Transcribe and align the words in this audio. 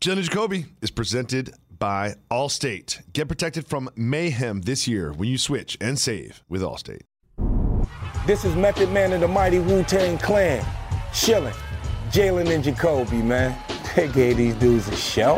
Jenna 0.00 0.22
Jacoby 0.22 0.64
is 0.80 0.90
presented 0.90 1.52
by 1.78 2.14
Allstate. 2.30 3.02
Get 3.12 3.28
protected 3.28 3.66
from 3.66 3.90
mayhem 3.96 4.62
this 4.62 4.88
year 4.88 5.12
when 5.12 5.28
you 5.28 5.36
switch 5.36 5.76
and 5.78 5.98
save 5.98 6.42
with 6.48 6.62
Allstate. 6.62 7.02
This 8.26 8.46
is 8.46 8.56
Method 8.56 8.90
Man 8.92 9.12
of 9.12 9.20
the 9.20 9.28
Mighty 9.28 9.58
Wu 9.58 9.82
Tang 9.82 10.16
Clan. 10.16 10.64
Chillin'. 11.12 11.54
Jalen 12.12 12.48
and 12.48 12.64
Jacoby, 12.64 13.18
man. 13.18 13.54
They 13.94 14.08
gave 14.08 14.38
these 14.38 14.54
dudes 14.54 14.88
a 14.88 14.96
show. 14.96 15.36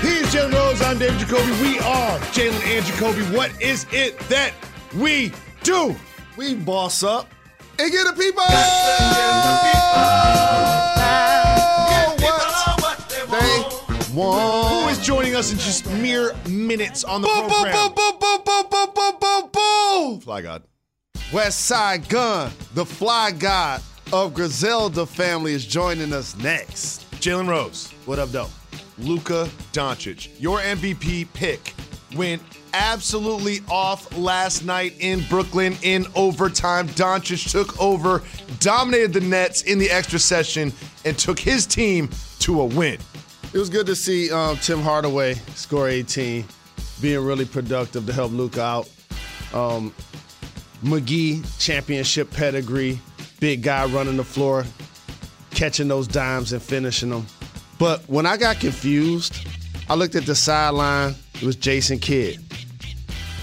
He's 0.00 0.28
Jalen 0.32 0.52
Rose. 0.52 0.80
I'm 0.82 0.96
David 0.96 1.18
Jacoby. 1.18 1.50
We 1.60 1.80
are 1.80 2.18
Jalen 2.30 2.76
and 2.76 2.86
Jacoby. 2.86 3.22
What 3.36 3.60
is 3.60 3.84
it 3.90 4.16
that 4.28 4.52
we 4.94 5.32
do? 5.64 5.96
We 6.40 6.54
boss 6.54 7.02
up 7.02 7.28
and 7.78 7.92
get 7.92 8.06
the 8.06 8.14
people. 8.14 8.42
what 12.80 12.98
they 13.10 13.22
want. 14.14 14.72
Who 14.72 14.88
is 14.88 14.98
joining 15.00 15.36
us 15.36 15.52
in 15.52 15.58
just 15.58 15.86
mere 15.90 16.32
minutes 16.48 17.04
on 17.04 17.20
the 17.20 17.28
boom, 17.28 17.46
program? 17.46 17.74
Boom, 17.74 17.94
boom, 17.94 18.18
boom, 18.18 18.40
boom, 18.42 18.66
boom, 18.70 18.86
boom, 18.94 19.14
boom, 19.20 19.50
boom. 19.52 20.20
Fly 20.20 20.40
God. 20.40 20.62
Westside 21.30 22.08
Gunn, 22.08 22.50
the 22.72 22.86
fly 22.86 23.32
god 23.32 23.82
of 24.10 24.32
Griselda 24.32 25.04
family, 25.04 25.52
is 25.52 25.66
joining 25.66 26.14
us 26.14 26.34
next. 26.38 27.04
Jalen 27.16 27.48
Rose. 27.48 27.92
What 28.06 28.18
up, 28.18 28.30
though? 28.30 28.48
Luka 28.96 29.46
Doncic. 29.74 30.30
Your 30.40 30.60
MVP 30.60 31.30
pick 31.34 31.74
went 32.16 32.40
absolutely 32.72 33.60
off 33.68 34.16
last 34.16 34.64
night 34.64 34.94
in 34.98 35.24
Brooklyn 35.28 35.76
in 35.82 36.06
overtime. 36.14 36.88
Doncic 36.88 37.50
took 37.50 37.80
over, 37.80 38.22
dominated 38.58 39.12
the 39.12 39.20
Nets 39.20 39.62
in 39.62 39.78
the 39.78 39.90
extra 39.90 40.18
session, 40.18 40.72
and 41.04 41.18
took 41.18 41.38
his 41.38 41.66
team 41.66 42.08
to 42.40 42.60
a 42.60 42.64
win. 42.64 42.98
It 43.52 43.58
was 43.58 43.68
good 43.68 43.86
to 43.86 43.96
see 43.96 44.30
um, 44.30 44.56
Tim 44.58 44.80
Hardaway 44.80 45.34
score 45.54 45.88
18, 45.88 46.44
being 47.00 47.24
really 47.24 47.44
productive 47.44 48.06
to 48.06 48.12
help 48.12 48.32
Luka 48.32 48.62
out. 48.62 48.90
Um, 49.52 49.92
McGee, 50.84 51.44
championship 51.58 52.30
pedigree, 52.30 53.00
big 53.40 53.62
guy 53.62 53.86
running 53.86 54.16
the 54.16 54.24
floor, 54.24 54.64
catching 55.50 55.88
those 55.88 56.06
dimes 56.06 56.52
and 56.52 56.62
finishing 56.62 57.10
them. 57.10 57.26
But 57.78 58.02
when 58.08 58.24
I 58.26 58.36
got 58.36 58.60
confused, 58.60 59.46
I 59.88 59.94
looked 59.94 60.14
at 60.14 60.26
the 60.26 60.34
sideline. 60.34 61.14
It 61.34 61.42
was 61.42 61.56
Jason 61.56 61.98
Kidd, 61.98 62.38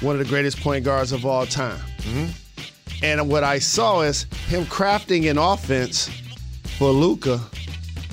one 0.02 0.16
of 0.16 0.20
the 0.20 0.26
greatest 0.26 0.59
point 0.59 0.86
guards 0.86 1.12
of 1.12 1.26
all 1.26 1.45
time. 1.45 1.80
Mm-hmm. 2.00 3.03
And 3.03 3.30
what 3.30 3.44
I 3.44 3.59
saw 3.59 4.02
is 4.02 4.23
him 4.48 4.66
crafting 4.66 5.30
an 5.30 5.38
offense 5.38 6.09
for 6.78 6.90
Luka 6.90 7.40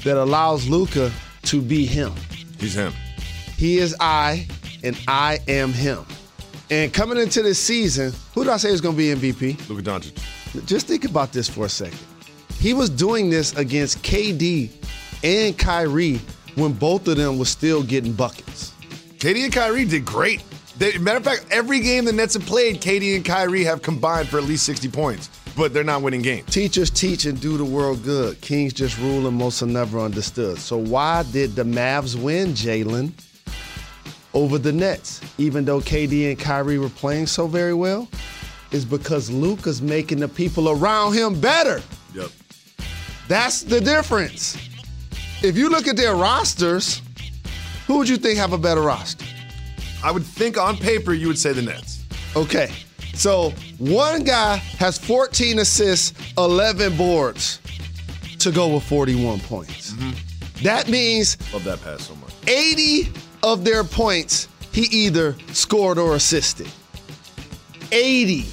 that 0.04 0.16
allows 0.16 0.68
Luka 0.68 1.10
to 1.42 1.62
be 1.62 1.86
him. 1.86 2.12
He's 2.58 2.74
him. 2.74 2.92
He 3.56 3.78
is 3.78 3.94
I, 4.00 4.46
and 4.82 4.98
I 5.08 5.38
am 5.48 5.72
him. 5.72 6.04
And 6.70 6.92
coming 6.92 7.18
into 7.18 7.42
this 7.42 7.58
season, 7.58 8.12
who 8.34 8.44
do 8.44 8.50
I 8.50 8.56
say 8.56 8.70
is 8.70 8.80
going 8.80 8.96
to 8.96 8.98
be 8.98 9.32
MVP? 9.32 9.68
Luka 9.68 9.82
Doncic. 9.82 10.66
Just 10.66 10.86
think 10.86 11.04
about 11.04 11.32
this 11.32 11.48
for 11.48 11.66
a 11.66 11.68
second. 11.68 11.98
He 12.58 12.74
was 12.74 12.88
doing 12.88 13.30
this 13.30 13.54
against 13.56 14.02
KD 14.02 14.70
and 15.22 15.56
Kyrie 15.58 16.20
when 16.54 16.72
both 16.72 17.08
of 17.08 17.16
them 17.16 17.38
were 17.38 17.44
still 17.44 17.82
getting 17.82 18.12
buckets. 18.12 18.72
KD 19.18 19.44
and 19.44 19.52
Kyrie 19.52 19.84
did 19.84 20.04
great. 20.04 20.42
They, 20.76 20.98
matter 20.98 21.18
of 21.18 21.24
fact, 21.24 21.46
every 21.50 21.80
game 21.80 22.04
the 22.04 22.12
Nets 22.12 22.34
have 22.34 22.44
played, 22.46 22.80
KD 22.80 23.14
and 23.14 23.24
Kyrie 23.24 23.62
have 23.64 23.82
combined 23.82 24.28
for 24.28 24.38
at 24.38 24.44
least 24.44 24.66
60 24.66 24.88
points, 24.88 25.30
but 25.56 25.72
they're 25.72 25.84
not 25.84 26.02
winning 26.02 26.22
games. 26.22 26.52
Teachers 26.52 26.90
teach 26.90 27.26
and 27.26 27.40
do 27.40 27.56
the 27.56 27.64
world 27.64 28.02
good. 28.02 28.40
Kings 28.40 28.72
just 28.72 28.98
rule 28.98 29.28
and 29.28 29.36
most 29.36 29.62
are 29.62 29.66
never 29.66 30.00
understood. 30.00 30.58
So 30.58 30.76
why 30.76 31.22
did 31.30 31.54
the 31.54 31.62
Mavs 31.62 32.20
win, 32.20 32.48
Jalen, 32.54 33.12
over 34.32 34.58
the 34.58 34.72
Nets, 34.72 35.20
even 35.38 35.64
though 35.64 35.80
KD 35.80 36.30
and 36.30 36.38
Kyrie 36.38 36.78
were 36.78 36.88
playing 36.88 37.26
so 37.26 37.46
very 37.46 37.74
well? 37.74 38.08
Is 38.72 38.84
because 38.84 39.30
Luka's 39.30 39.80
making 39.80 40.18
the 40.18 40.26
people 40.26 40.68
around 40.68 41.12
him 41.12 41.40
better. 41.40 41.80
Yep. 42.12 42.30
That's 43.28 43.62
the 43.62 43.80
difference. 43.80 44.56
If 45.44 45.56
you 45.56 45.68
look 45.68 45.86
at 45.86 45.96
their 45.96 46.16
rosters, 46.16 47.00
who 47.86 47.98
would 47.98 48.08
you 48.08 48.16
think 48.16 48.38
have 48.38 48.52
a 48.52 48.58
better 48.58 48.80
roster? 48.80 49.24
I 50.04 50.10
would 50.10 50.24
think 50.24 50.58
on 50.58 50.76
paper 50.76 51.14
you 51.14 51.28
would 51.28 51.38
say 51.38 51.54
the 51.54 51.62
Nets. 51.62 52.04
Okay. 52.36 52.70
So 53.14 53.54
one 53.78 54.22
guy 54.22 54.56
has 54.56 54.98
14 54.98 55.60
assists, 55.60 56.12
11 56.36 56.94
boards 56.96 57.58
to 58.40 58.52
go 58.52 58.74
with 58.74 58.82
41 58.84 59.40
points. 59.40 59.92
Mm-hmm. 59.92 60.62
That 60.62 60.88
means 60.88 61.38
love 61.54 61.64
that 61.64 61.82
pass 61.82 62.06
so 62.06 62.14
much. 62.16 62.32
80 62.46 63.12
of 63.42 63.64
their 63.64 63.82
points 63.82 64.48
he 64.72 64.82
either 64.82 65.36
scored 65.52 65.96
or 65.96 66.16
assisted. 66.16 66.68
80. 67.90 68.44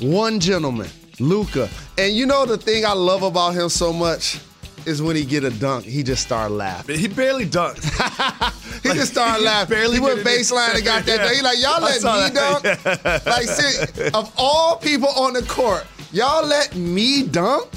One 0.00 0.40
gentleman, 0.40 0.88
Luka. 1.20 1.68
And 1.98 2.16
you 2.16 2.26
know 2.26 2.46
the 2.46 2.58
thing 2.58 2.84
I 2.84 2.94
love 2.94 3.22
about 3.22 3.54
him 3.54 3.68
so 3.68 3.92
much 3.92 4.40
is 4.86 5.00
when 5.00 5.14
he 5.14 5.24
get 5.24 5.44
a 5.44 5.50
dunk, 5.50 5.84
he 5.84 6.02
just 6.02 6.24
start 6.24 6.50
laughing. 6.50 6.98
He 6.98 7.08
barely 7.08 7.46
dunked. 7.46 7.84
he 8.84 8.94
just 8.94 9.12
started 9.12 9.42
laughing. 9.42 9.76
Barely 9.76 9.94
he 9.94 10.00
went 10.00 10.20
baseline 10.20 10.74
and 10.74 10.84
got 10.84 11.04
that. 11.06 11.20
Yeah. 11.20 11.34
He 11.34 11.42
like 11.42 11.58
y'all 11.58 11.80
let 11.82 12.02
me 12.02 12.34
dunk. 12.34 12.64
Yeah. 12.64 13.20
Like 13.26 13.48
see, 13.48 14.08
of 14.14 14.32
all 14.36 14.76
people 14.76 15.08
on 15.08 15.32
the 15.32 15.42
court, 15.42 15.86
y'all 16.12 16.46
let 16.46 16.76
me 16.76 17.26
dunk. 17.26 17.68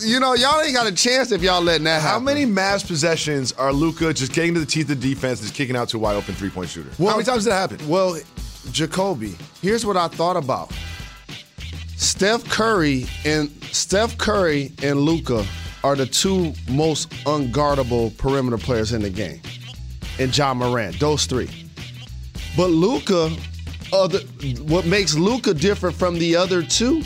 You 0.00 0.20
know, 0.20 0.34
y'all 0.34 0.60
ain't 0.60 0.74
got 0.74 0.86
a 0.86 0.94
chance 0.94 1.32
if 1.32 1.42
y'all 1.42 1.62
letting 1.62 1.84
that 1.84 2.02
happen. 2.02 2.10
How 2.10 2.18
many 2.18 2.44
Mavs 2.44 2.86
possessions 2.86 3.52
are 3.52 3.72
Luka 3.72 4.12
just 4.12 4.32
getting 4.32 4.52
to 4.54 4.60
the 4.60 4.66
teeth 4.66 4.90
of 4.90 5.00
the 5.00 5.08
defense 5.14 5.40
and 5.40 5.48
just 5.48 5.54
kicking 5.54 5.76
out 5.76 5.88
to 5.90 5.96
a 5.96 6.00
wide 6.00 6.16
open 6.16 6.34
three 6.34 6.50
point 6.50 6.68
shooter? 6.68 6.90
Well, 6.98 7.10
How 7.10 7.16
many 7.16 7.24
times 7.26 7.44
did 7.44 7.50
that 7.52 7.70
happen? 7.70 7.88
Well, 7.88 8.18
Jacoby, 8.72 9.34
here's 9.62 9.86
what 9.86 9.96
I 9.96 10.08
thought 10.08 10.36
about. 10.36 10.72
Steph 11.96 12.44
Curry 12.44 13.06
and 13.24 13.50
Steph 13.72 14.18
Curry 14.18 14.72
and 14.82 15.00
Luka 15.00 15.46
are 15.82 15.94
the 15.96 16.06
two 16.06 16.52
most 16.68 17.10
unguardable 17.24 18.16
perimeter 18.18 18.58
players 18.58 18.92
in 18.92 19.00
the 19.02 19.10
game. 19.10 19.40
And 20.18 20.36
Ja 20.36 20.54
Morant, 20.54 20.98
those 20.98 21.26
three. 21.26 21.50
But 22.56 22.68
Luka, 22.68 23.30
other 23.92 24.20
what 24.66 24.86
makes 24.86 25.14
Luka 25.14 25.54
different 25.54 25.96
from 25.96 26.18
the 26.18 26.36
other 26.36 26.62
two 26.62 27.02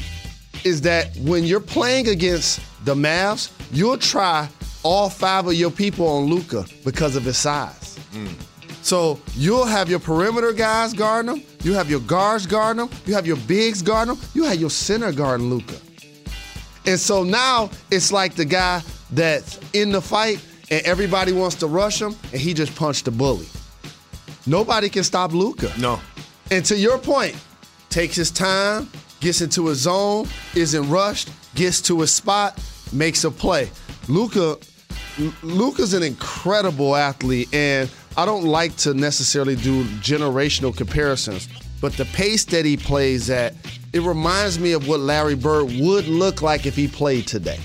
is 0.65 0.81
that 0.83 1.17
when 1.19 1.45
you're 1.45 1.61
playing 1.61 2.09
against 2.09 2.61
the 2.85 2.95
Mavs, 2.95 3.51
you'll 3.73 3.99
try 3.99 4.49
all 4.83 5.11
five 5.11 5.47
of 5.47 5.55
your 5.55 5.71
people 5.71 6.07
on 6.07 6.25
Luka 6.25 6.65
because 6.85 7.17
of 7.17 7.25
his 7.25 7.37
size. 7.37 7.99
Mm. 8.13 8.29
So 8.83 9.21
you'll 9.35 9.67
have 9.67 9.91
your 9.91 9.99
perimeter 9.99 10.53
guys 10.53 10.95
guarding 10.95 11.37
him, 11.37 11.43
you 11.63 11.75
have 11.75 11.91
your 11.91 12.01
guards 12.01 12.47
guarding 12.47 12.87
him, 12.87 12.91
you 13.07 13.15
have 13.15 13.27
your 13.27 13.37
bigs 13.37 13.83
guarding 13.83 14.15
him, 14.15 14.23
you 14.35 14.45
have 14.45 14.59
your 14.59 14.71
center 14.71 15.13
guarding 15.13 15.51
Luka. 15.51 15.77
And 16.87 16.99
so 16.99 17.23
now 17.23 17.71
it's 17.91 18.11
like 18.11 18.35
the 18.35 18.45
guy 18.45 18.83
that's 19.11 19.61
in 19.75 19.93
the 19.93 20.01
fight 20.01 20.45
and 20.71 20.85
everybody 20.87 21.33
wants 21.33 21.57
to 21.57 21.67
rush 21.67 22.01
him 22.01 22.15
and 22.33 22.41
he 22.41 22.55
just 22.55 22.75
punched 22.77 23.05
the 23.05 23.11
bully. 23.11 23.47
Nobody 24.47 24.89
can 24.89 25.05
stop 25.05 25.33
Luka. 25.33 25.73
No. 25.79 26.01
And 26.51 26.65
to 26.67 26.77
your 26.77 26.99
point, 26.99 27.37
takes 27.91 28.17
his 28.17 28.31
time, 28.31 28.89
gets 29.21 29.41
into 29.41 29.67
his 29.67 29.79
zone, 29.79 30.27
isn't 30.55 30.89
rushed, 30.89 31.31
gets 31.55 31.81
to 31.83 32.01
his 32.01 32.13
spot, 32.13 32.59
makes 32.93 33.25
a 33.25 33.31
play. 33.31 33.71
Luka 34.09 34.57
Luka's 35.43 35.93
an 35.93 36.03
incredible 36.03 36.97
athlete 36.97 37.53
and 37.53 37.91
I 38.17 38.25
don't 38.25 38.45
like 38.45 38.77
to 38.79 38.95
necessarily 38.95 39.57
do 39.57 39.85
generational 40.01 40.77
comparisons, 40.77 41.49
but 41.81 41.93
the 41.95 42.07
pace 42.07 42.45
that 42.47 42.65
he 42.65 42.77
plays 42.77 43.31
at, 43.31 43.55
it 43.93 44.03
reminds 44.03 44.59
me 44.59 44.73
of 44.73 44.89
what 44.89 45.01
Larry 45.01 45.35
Bird 45.35 45.65
would 45.81 46.07
look 46.09 46.43
like 46.43 46.67
if 46.67 46.75
he 46.75 46.89
played 46.89 47.27
today. 47.27 47.59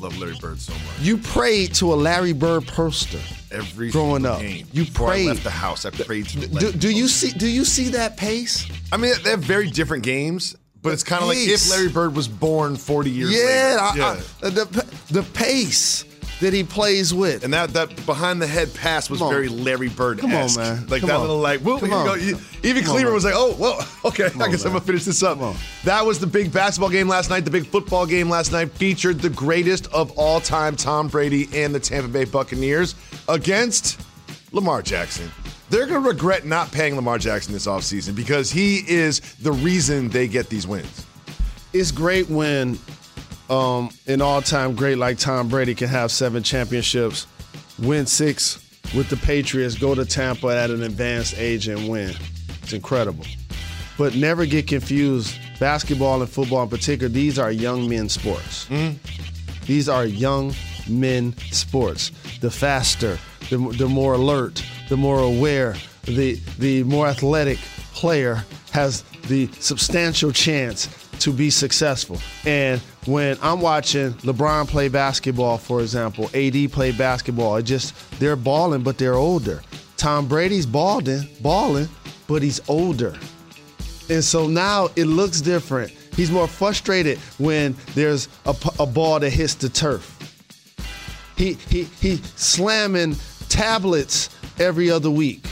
I 0.00 0.04
love 0.04 0.18
Larry 0.18 0.36
Bird 0.40 0.58
so 0.58 0.72
much. 0.72 1.00
You 1.00 1.18
prayed 1.18 1.74
to 1.74 1.92
a 1.92 1.96
Larry 1.96 2.32
Bird 2.32 2.66
poster 2.66 3.18
every 3.50 3.90
growing 3.90 4.24
up. 4.24 4.40
Game. 4.40 4.66
You 4.72 4.86
prayed. 4.86 5.26
I 5.26 5.32
left 5.32 5.44
the 5.44 5.50
house. 5.50 5.84
I 5.84 5.90
prayed 5.90 6.26
to 6.28 6.46
do, 6.46 6.72
do 6.72 6.90
you 6.90 7.06
see? 7.06 7.32
Do 7.32 7.46
you 7.46 7.66
see 7.66 7.88
that 7.90 8.16
pace? 8.16 8.66
I 8.92 8.96
mean, 8.96 9.12
they 9.22 9.30
have 9.30 9.40
very 9.40 9.68
different 9.68 10.02
games, 10.02 10.56
But 10.80 10.94
it's 10.94 11.02
kind 11.02 11.20
of 11.20 11.28
like 11.28 11.36
if 11.38 11.68
Larry 11.68 11.90
Bird 11.90 12.16
was 12.16 12.28
born 12.28 12.76
40 12.76 13.10
years 13.10 13.30
yeah, 13.30 13.90
later. 13.92 14.02
I, 14.02 14.22
I, 14.46 14.50
the 14.50 14.96
the 15.10 15.22
pace 15.34 16.04
that 16.40 16.52
he 16.52 16.64
plays 16.64 17.12
with. 17.12 17.44
And 17.44 17.52
that 17.52 17.70
that 17.74 18.06
behind 18.06 18.40
the 18.40 18.46
head 18.46 18.72
pass 18.74 19.08
was 19.10 19.20
very 19.20 19.48
Larry 19.48 19.88
Bird 19.88 20.18
Come 20.20 20.34
on, 20.34 20.54
man. 20.56 20.86
Like 20.86 21.00
Come 21.00 21.08
that 21.08 21.16
on. 21.16 21.20
little 21.20 21.38
like, 21.38 21.60
whoop, 21.60 21.80
Come 21.80 21.92
on. 21.92 22.06
go. 22.06 22.14
Even 22.62 22.82
Come 22.84 22.92
Cleaver 22.94 23.12
was 23.12 23.24
like, 23.24 23.34
oh, 23.36 23.54
well, 23.58 23.86
okay, 24.06 24.24
I 24.24 24.44
on, 24.44 24.50
guess 24.50 24.64
I'm 24.64 24.72
gonna 24.72 24.80
finish 24.84 25.04
this 25.04 25.22
up. 25.22 25.38
That 25.84 26.04
was 26.04 26.18
the 26.18 26.26
big 26.26 26.52
basketball 26.52 26.90
game 26.90 27.08
last 27.08 27.30
night. 27.30 27.44
The 27.44 27.50
big 27.50 27.66
football 27.66 28.06
game 28.06 28.28
last 28.28 28.52
night 28.52 28.70
featured 28.72 29.20
the 29.20 29.30
greatest 29.30 29.86
of 29.92 30.10
all 30.18 30.40
time, 30.40 30.76
Tom 30.76 31.08
Brady 31.08 31.48
and 31.54 31.74
the 31.74 31.80
Tampa 31.80 32.08
Bay 32.08 32.24
Buccaneers 32.24 32.94
against 33.28 34.00
Lamar 34.52 34.82
Jackson. 34.82 35.30
They're 35.68 35.86
gonna 35.86 36.00
regret 36.00 36.44
not 36.46 36.72
paying 36.72 36.96
Lamar 36.96 37.18
Jackson 37.18 37.52
this 37.52 37.66
offseason 37.66 38.16
because 38.16 38.50
he 38.50 38.78
is 38.88 39.20
the 39.36 39.52
reason 39.52 40.08
they 40.08 40.26
get 40.26 40.48
these 40.48 40.66
wins. 40.66 41.06
it's 41.72 41.92
great 41.92 42.28
when 42.28 42.76
um, 43.50 43.90
an 44.06 44.22
all-time 44.22 44.74
great 44.76 44.96
like 44.96 45.18
Tom 45.18 45.48
Brady 45.48 45.74
can 45.74 45.88
have 45.88 46.10
seven 46.12 46.42
championships, 46.42 47.26
win 47.78 48.06
six 48.06 48.64
with 48.94 49.10
the 49.10 49.16
Patriots, 49.16 49.76
go 49.76 49.94
to 49.94 50.04
Tampa 50.04 50.48
at 50.48 50.70
an 50.70 50.82
advanced 50.82 51.34
age 51.36 51.68
and 51.68 51.88
win. 51.88 52.14
It's 52.62 52.72
incredible. 52.72 53.24
But 53.98 54.14
never 54.14 54.46
get 54.46 54.66
confused. 54.66 55.36
Basketball 55.58 56.22
and 56.22 56.30
football 56.30 56.62
in 56.62 56.68
particular, 56.68 57.08
these 57.08 57.38
are 57.38 57.52
young 57.52 57.88
men 57.88 58.08
sports. 58.08 58.66
These 59.66 59.88
are 59.88 60.06
young 60.06 60.54
men 60.88 61.36
sports. 61.52 62.10
The 62.40 62.50
faster, 62.50 63.18
the, 63.50 63.58
the 63.76 63.88
more 63.88 64.14
alert, 64.14 64.64
the 64.88 64.96
more 64.96 65.18
aware, 65.18 65.74
the, 66.04 66.34
the 66.58 66.82
more 66.84 67.08
athletic 67.08 67.58
player 67.92 68.44
has 68.72 69.02
the 69.28 69.48
substantial 69.58 70.32
chance 70.32 70.88
to 71.20 71.32
be 71.32 71.50
successful. 71.50 72.18
And 72.44 72.80
when 73.06 73.38
I'm 73.42 73.60
watching 73.60 74.12
LeBron 74.14 74.68
play 74.68 74.88
basketball, 74.88 75.58
for 75.58 75.80
example, 75.80 76.30
AD 76.34 76.72
play 76.72 76.92
basketball, 76.92 77.56
it 77.56 77.62
just 77.62 77.94
they're 78.18 78.36
balling, 78.36 78.82
but 78.82 78.98
they're 78.98 79.14
older. 79.14 79.62
Tom 79.96 80.26
Brady's 80.26 80.66
balling, 80.66 81.28
balling, 81.40 81.88
but 82.26 82.42
he's 82.42 82.60
older. 82.68 83.14
And 84.08 84.24
so 84.24 84.48
now 84.48 84.88
it 84.96 85.04
looks 85.04 85.40
different. 85.40 85.92
He's 86.16 86.30
more 86.30 86.48
frustrated 86.48 87.18
when 87.38 87.76
there's 87.94 88.28
a 88.44 88.86
ball 88.86 89.20
that 89.20 89.30
hits 89.30 89.54
the 89.54 89.68
turf. 89.68 90.16
He 91.36 91.54
he 91.54 91.84
he 91.84 92.16
slamming 92.36 93.16
tablets 93.48 94.30
every 94.58 94.90
other 94.90 95.10
week 95.10 95.44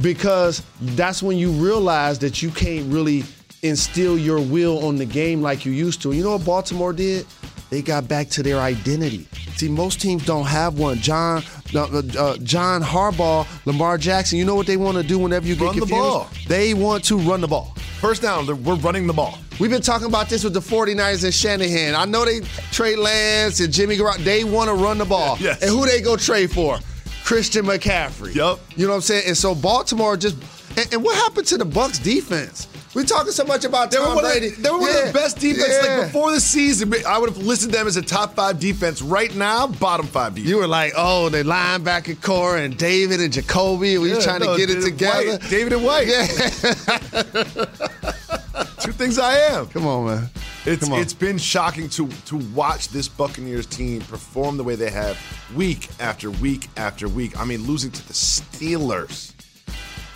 because 0.00 0.62
that's 0.80 1.22
when 1.22 1.38
you 1.38 1.50
realize 1.50 2.18
that 2.20 2.42
you 2.42 2.50
can't 2.50 2.92
really 2.92 3.24
instill 3.62 4.18
your 4.18 4.40
will 4.40 4.84
on 4.86 4.96
the 4.96 5.04
game 5.04 5.42
like 5.42 5.64
you 5.64 5.72
used 5.72 6.02
to. 6.02 6.12
You 6.12 6.22
know 6.22 6.32
what 6.32 6.44
Baltimore 6.44 6.92
did? 6.92 7.26
They 7.70 7.82
got 7.82 8.08
back 8.08 8.28
to 8.30 8.42
their 8.42 8.58
identity. 8.58 9.28
See, 9.56 9.68
most 9.68 10.00
teams 10.00 10.24
don't 10.24 10.46
have 10.46 10.78
one. 10.78 10.96
John, 10.98 11.42
uh, 11.74 12.02
uh, 12.18 12.36
John 12.38 12.82
Harbaugh, 12.82 13.46
Lamar 13.66 13.98
Jackson. 13.98 14.38
You 14.38 14.44
know 14.44 14.54
what 14.54 14.66
they 14.66 14.78
want 14.78 14.96
to 14.96 15.02
do 15.02 15.18
whenever 15.18 15.46
you 15.46 15.54
get 15.54 15.64
Run 15.64 15.78
the 15.78 15.86
ball. 15.86 16.30
They 16.46 16.72
want 16.72 17.04
to 17.04 17.18
run 17.18 17.40
the 17.42 17.48
ball. 17.48 17.74
First 18.00 18.22
down, 18.22 18.46
we're 18.46 18.76
running 18.76 19.06
the 19.06 19.12
ball. 19.12 19.38
We've 19.60 19.70
been 19.70 19.82
talking 19.82 20.06
about 20.06 20.28
this 20.28 20.44
with 20.44 20.54
the 20.54 20.60
49ers 20.60 21.24
and 21.24 21.34
Shanahan. 21.34 21.94
I 21.94 22.04
know 22.04 22.24
they 22.24 22.40
trade 22.70 22.96
Lance 22.96 23.60
and 23.60 23.72
Jimmy 23.72 23.96
Garoppolo. 23.96 24.24
They 24.24 24.44
want 24.44 24.68
to 24.68 24.74
run 24.74 24.98
the 24.98 25.04
ball. 25.04 25.36
Yes. 25.40 25.60
And 25.62 25.70
who 25.70 25.84
they 25.84 26.00
go 26.00 26.16
trade 26.16 26.50
for? 26.50 26.78
Christian 27.24 27.66
McCaffrey. 27.66 28.34
Yup. 28.34 28.60
You 28.76 28.86
know 28.86 28.92
what 28.92 28.96
I'm 28.96 29.02
saying? 29.02 29.24
And 29.26 29.36
so 29.36 29.54
Baltimore 29.54 30.16
just 30.16 30.36
and, 30.78 30.94
and 30.94 31.02
what 31.02 31.16
happened 31.16 31.46
to 31.48 31.58
the 31.58 31.64
Bucks 31.64 31.98
defense? 31.98 32.68
We're 32.98 33.04
talking 33.04 33.30
so 33.30 33.44
much 33.44 33.64
about 33.64 33.92
They 33.92 34.00
were, 34.00 34.06
Tom 34.06 34.18
Brady. 34.18 34.48
the, 34.48 34.60
they 34.60 34.70
were 34.70 34.80
one 34.80 34.90
of 34.90 35.06
the 35.06 35.12
best 35.12 35.38
defense. 35.38 35.68
Yeah. 35.84 35.98
Like 35.98 36.06
before 36.08 36.32
the 36.32 36.40
season, 36.40 36.92
I 37.06 37.16
would 37.16 37.28
have 37.28 37.38
listed 37.38 37.70
them 37.70 37.86
as 37.86 37.96
a 37.96 38.02
top 38.02 38.34
five 38.34 38.58
defense. 38.58 39.00
Right 39.00 39.32
now, 39.36 39.68
bottom 39.68 40.04
five 40.08 40.34
defense. 40.34 40.50
You 40.50 40.56
were 40.56 40.66
like, 40.66 40.94
oh, 40.96 41.28
the 41.28 41.44
linebacker 41.44 42.20
core 42.20 42.56
and 42.56 42.76
David 42.76 43.20
and 43.20 43.32
Jacoby. 43.32 43.98
We 43.98 44.08
were 44.10 44.16
Yeah, 44.16 44.20
trying 44.20 44.40
no, 44.40 44.56
to 44.56 44.66
get 44.66 44.76
it 44.76 44.80
together. 44.82 45.30
White. 45.38 45.48
David 45.48 45.72
and 45.74 45.84
White. 45.84 46.08
Yeah. 46.08 46.26
Two 48.80 48.90
things 48.92 49.16
I 49.20 49.34
am. 49.52 49.68
Come 49.68 49.86
on, 49.86 50.06
man. 50.06 50.30
It's 50.66 50.90
on. 50.90 50.98
it's 50.98 51.14
been 51.14 51.38
shocking 51.38 51.88
to 51.90 52.08
to 52.26 52.36
watch 52.52 52.88
this 52.88 53.06
Buccaneers 53.06 53.66
team 53.66 54.00
perform 54.02 54.56
the 54.56 54.64
way 54.64 54.74
they 54.74 54.90
have 54.90 55.16
week 55.54 55.88
after 56.00 56.32
week 56.32 56.66
after 56.76 57.08
week. 57.08 57.38
I 57.38 57.44
mean, 57.44 57.62
losing 57.62 57.92
to 57.92 58.06
the 58.08 58.12
Steelers, 58.14 59.34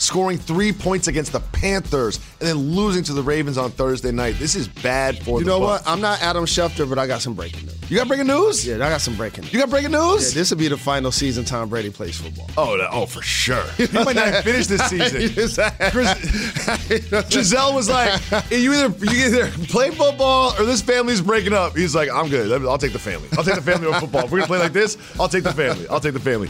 scoring 0.03 0.37
three 0.37 0.73
points 0.73 1.07
against 1.09 1.33
the 1.33 1.41
Panthers, 1.41 2.19
and 2.41 2.49
then 2.49 2.57
losing 2.57 3.05
to 3.05 3.13
the 3.13 3.23
Ravens 3.23 3.57
on 3.57 3.71
Thursday 3.71 4.11
night. 4.11 4.35
This 4.39 4.55
is 4.57 4.67
bad 4.69 5.19
for 5.23 5.39
You 5.41 5.47
know 5.47 5.61
Bucs. 5.61 5.63
what? 5.63 5.83
I'm 5.87 6.01
not 6.01 6.21
Adam 6.23 6.45
Schefter, 6.45 6.89
but 6.89 6.99
I 6.99 7.07
got 7.07 7.23
some 7.23 7.35
breaking 7.35 7.67
news. 7.67 7.91
You 7.91 7.99
got 7.99 8.09
breaking 8.09 8.27
news? 8.27 8.67
Yeah, 8.67 8.75
I 8.77 8.89
got 8.91 9.01
some 9.01 9.15
breaking 9.17 9.45
news. 9.45 9.53
You 9.53 9.61
got 9.61 9.71
breaking 9.71 9.93
news? 9.93 10.35
Yeah, 10.35 10.41
this 10.41 10.51
will 10.51 10.59
be 10.59 10.69
the 10.69 10.77
final 10.77 11.13
season 11.13 11.45
Tom 11.45 11.69
Brady 11.69 11.91
plays 11.91 12.21
football. 12.21 12.49
oh, 12.57 12.87
oh, 12.91 13.07
for 13.07 13.23
sure. 13.23 13.63
He 13.77 13.87
might 13.93 14.17
not 14.17 14.43
finish 14.45 14.67
this 14.67 14.83
season. 14.89 15.29
Chris, 15.91 17.29
Gisele 17.29 17.75
was 17.75 17.89
like, 17.89 18.21
"You 18.51 18.73
either 18.75 19.05
you 19.05 19.27
either 19.27 19.49
play 19.69 19.91
football 19.91 20.55
or 20.59 20.65
this 20.65 20.81
family's 20.83 21.21
breaking 21.21 21.53
up." 21.53 21.77
He's 21.77 21.95
like, 21.95 22.11
"I'm 22.11 22.29
good. 22.29 22.51
I'll 22.67 22.79
take 22.79 22.93
the 22.93 22.99
family. 22.99 23.29
I'll 23.37 23.45
take 23.45 23.57
the 23.57 23.63
family 23.63 23.87
over 23.87 24.01
football. 24.01 24.25
If 24.25 24.31
we're 24.31 24.39
gonna 24.39 24.47
play 24.49 24.59
like 24.59 24.73
this, 24.73 24.97
I'll 25.21 25.29
take 25.29 25.45
the 25.45 25.53
family. 25.53 25.87
I'll 25.89 26.01
take 26.01 26.15
the 26.15 26.21
family." 26.21 26.49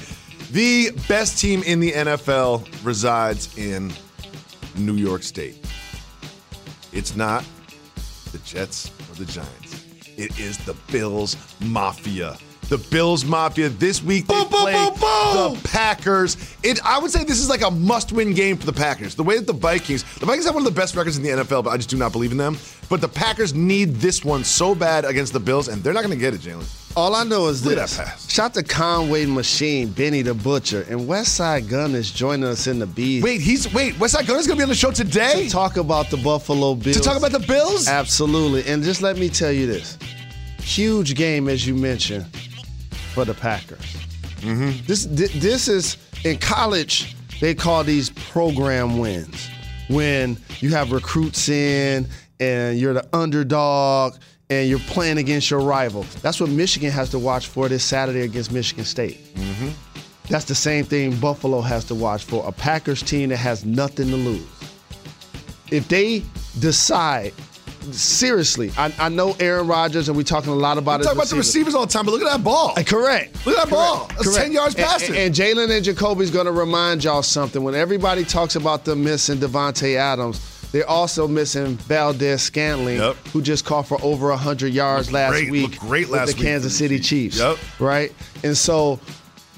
The 0.53 0.91
best 1.09 1.39
team 1.39 1.63
in 1.63 1.81
the 1.81 1.93
NFL 1.93 2.85
resides 2.85 3.57
in 3.57 3.91
New 4.77 4.97
York 4.97 5.23
State. 5.23 5.57
It's 6.93 7.17
not 7.17 7.43
the 8.33 8.39
Jets 8.45 8.91
or 9.11 9.15
the 9.15 9.25
Giants. 9.25 9.87
It 10.19 10.39
is 10.39 10.59
the 10.59 10.75
Bills 10.93 11.39
Mafia. 11.61 12.37
The 12.73 12.79
Bills 12.79 13.27
Mafia 13.27 13.69
this 13.69 14.03
week 14.03 14.27
they 14.27 14.33
Boom, 14.35 14.49
play 14.49 14.73
boom, 14.73 14.95
boom. 14.99 15.55
the 15.57 15.69
Packers. 15.69 16.39
It, 16.63 16.81
I 16.83 16.99
would 16.99 17.11
say 17.11 17.23
this 17.23 17.39
is 17.39 17.51
like 17.51 17.61
a 17.61 17.71
must-win 17.71 18.33
game 18.33 18.57
for 18.57 18.65
the 18.65 18.73
Packers. 18.73 19.15
The 19.15 19.23
way 19.23 19.37
that 19.37 19.47
the 19.47 19.53
Vikings, 19.53 20.05
the 20.15 20.25
Vikings 20.25 20.47
have 20.47 20.55
one 20.55 20.67
of 20.67 20.75
the 20.75 20.81
best 20.81 20.97
records 20.97 21.19
in 21.19 21.23
the 21.23 21.29
NFL, 21.29 21.65
but 21.65 21.69
I 21.71 21.77
just 21.77 21.91
do 21.91 21.99
not 21.99 22.13
believe 22.13 22.33
in 22.33 22.39
them. 22.39 22.57
But 22.89 23.03
the 23.03 23.11
Packers 23.11 23.53
need 23.53 23.97
this 23.97 24.25
one 24.25 24.43
so 24.43 24.75
bad 24.75 25.05
against 25.05 25.35
the 25.35 25.39
Bills, 25.41 25.69
and 25.69 25.85
they're 25.85 25.93
not 25.93 26.03
going 26.03 26.15
to 26.15 26.19
get 26.19 26.33
it, 26.33 26.41
Jalen. 26.41 26.65
All 26.97 27.15
I 27.15 27.25
know 27.25 27.49
is 27.49 27.63
Look 27.63 27.75
this. 27.75 27.95
that 27.99 28.07
pass. 28.07 28.31
Shout 28.31 28.55
to 28.55 28.63
Conway 28.63 29.27
Machine, 29.27 29.89
Benny 29.91 30.23
the 30.23 30.33
Butcher, 30.33 30.87
and 30.89 31.01
Westside 31.01 31.69
Gunn 31.69 31.95
is 31.95 32.11
joining 32.11 32.47
us 32.47 32.67
in 32.69 32.79
the 32.79 32.87
beat 32.87 33.23
Wait, 33.23 33.43
he's 33.43 33.71
wait. 33.75 33.99
West 34.01 34.15
Side 34.15 34.27
Gunner's 34.27 34.47
going 34.47 34.57
to 34.57 34.61
be 34.61 34.65
on 34.65 34.71
the 34.71 34.75
show 34.75 34.91
today 34.91 35.45
to 35.45 35.51
talk 35.51 35.77
about 35.77 36.09
the 36.09 36.17
Buffalo 36.17 36.75
Bills. 36.75 36.97
to 36.97 37.03
talk 37.03 37.19
about 37.19 37.33
the 37.33 37.47
Bills. 37.47 37.87
Absolutely. 37.87 38.65
And 38.67 38.83
just 38.83 39.03
let 39.03 39.19
me 39.19 39.29
tell 39.29 39.53
you 39.53 39.67
this. 39.67 39.99
Huge 40.63 41.17
game, 41.17 41.49
as 41.51 41.67
you 41.67 41.75
mentioned, 41.75 42.25
for 43.13 43.25
the 43.25 43.35
Packers. 43.35 43.97
Mm-hmm. 44.41 44.85
This 44.87 45.07
this 45.07 45.69
is 45.69 45.97
in 46.25 46.39
college. 46.39 47.15
They 47.41 47.55
call 47.55 47.85
these 47.85 48.11
program 48.11 48.99
wins 48.99 49.49
when 49.89 50.37
you 50.61 50.71
have 50.71 50.93
recruits 50.93 51.49
in 51.49 52.07
and 52.41 52.79
you're 52.79 52.95
the 52.95 53.09
underdog 53.13 54.15
and 54.49 54.69
you're 54.69 54.79
playing 54.81 55.19
against 55.19 55.51
your 55.51 55.61
rival. 55.61 56.05
That's 56.23 56.41
what 56.41 56.51
Michigan 56.51 56.91
has 56.91 57.11
to 57.11 57.19
watch 57.19 57.47
for 57.47 57.69
this 57.69 57.85
Saturday 57.85 58.21
against 58.21 58.53
Michigan 58.53 58.85
State. 58.85 59.19
That's 60.29 60.45
the 60.45 60.55
same 60.55 60.85
thing 60.85 61.17
Buffalo 61.17 61.61
has 61.61 61.85
to 61.87 61.95
watch 61.95 62.25
for. 62.25 62.47
A 62.47 62.53
Packers 62.53 63.03
team 63.03 63.31
that 63.31 63.37
has 63.37 63.65
nothing 63.65 64.09
to 64.09 64.17
lose. 64.17 64.47
If 65.71 65.89
they 65.89 66.23
decide, 66.59 67.33
seriously, 67.91 68.71
I, 68.77 68.95
I 68.99 69.09
know 69.09 69.35
Aaron 69.41 69.67
Rodgers, 69.67 70.09
and 70.09 70.17
we're 70.17 70.23
talking 70.23 70.53
a 70.53 70.57
lot 70.57 70.79
about 70.79 70.97
it. 70.97 70.99
We 71.01 71.05
talk 71.07 71.15
about 71.15 71.27
the 71.29 71.37
receivers. 71.37 71.75
all 71.75 71.87
the 71.87 71.93
time, 71.93 72.05
but 72.05 72.13
look 72.13 72.23
at 72.23 72.31
that 72.31 72.45
ball. 72.45 72.75
Uh, 72.77 72.83
Correct. 72.83 73.45
Look 73.47 73.57
at 73.59 73.65
that 73.65 73.71
ball. 73.71 74.07
Correct. 74.09 74.37
10 74.37 74.53
yards 74.53 74.75
And- 74.75 74.85
past 74.85 75.07
and, 75.09 75.17
it. 75.17 75.27
And 75.27 75.35
Jalen 75.35 75.75
and 75.75 75.85
Jacoby's 75.85 76.31
going 76.31 76.47
to 76.47 76.53
remind 76.53 77.05
y'all 77.05 77.23
something. 77.23 77.63
When 77.63 77.75
everybody 77.75 78.25
talks 78.25 78.57
about 78.57 78.85
them 78.85 79.03
missing 79.03 79.39
Davante 79.39 79.97
Adams, 79.97 80.41
they're 80.73 80.89
also 80.89 81.29
missing 81.29 81.77
Valdes-Scantling, 81.77 82.97
Yep. 82.99 83.17
who 83.33 83.43
just 83.43 83.65
caught 83.65 83.87
for 83.89 83.99
over 84.03 84.29
100 84.31 84.73
yards 84.73 85.09
Looked 85.09 85.15
last 85.15 85.31
great- 85.33 85.51
week 85.51 85.79
great 85.81 86.09
with 86.09 86.21
the 86.21 86.27
week 86.35 86.37
Kansas 86.39 86.77
City 86.77 86.99
Chiefs. 86.99 87.37
Chiefs. 87.37 87.39
Yep. 87.39 87.59
Right? 87.81 88.13
And 88.43 88.57
so 88.57 88.97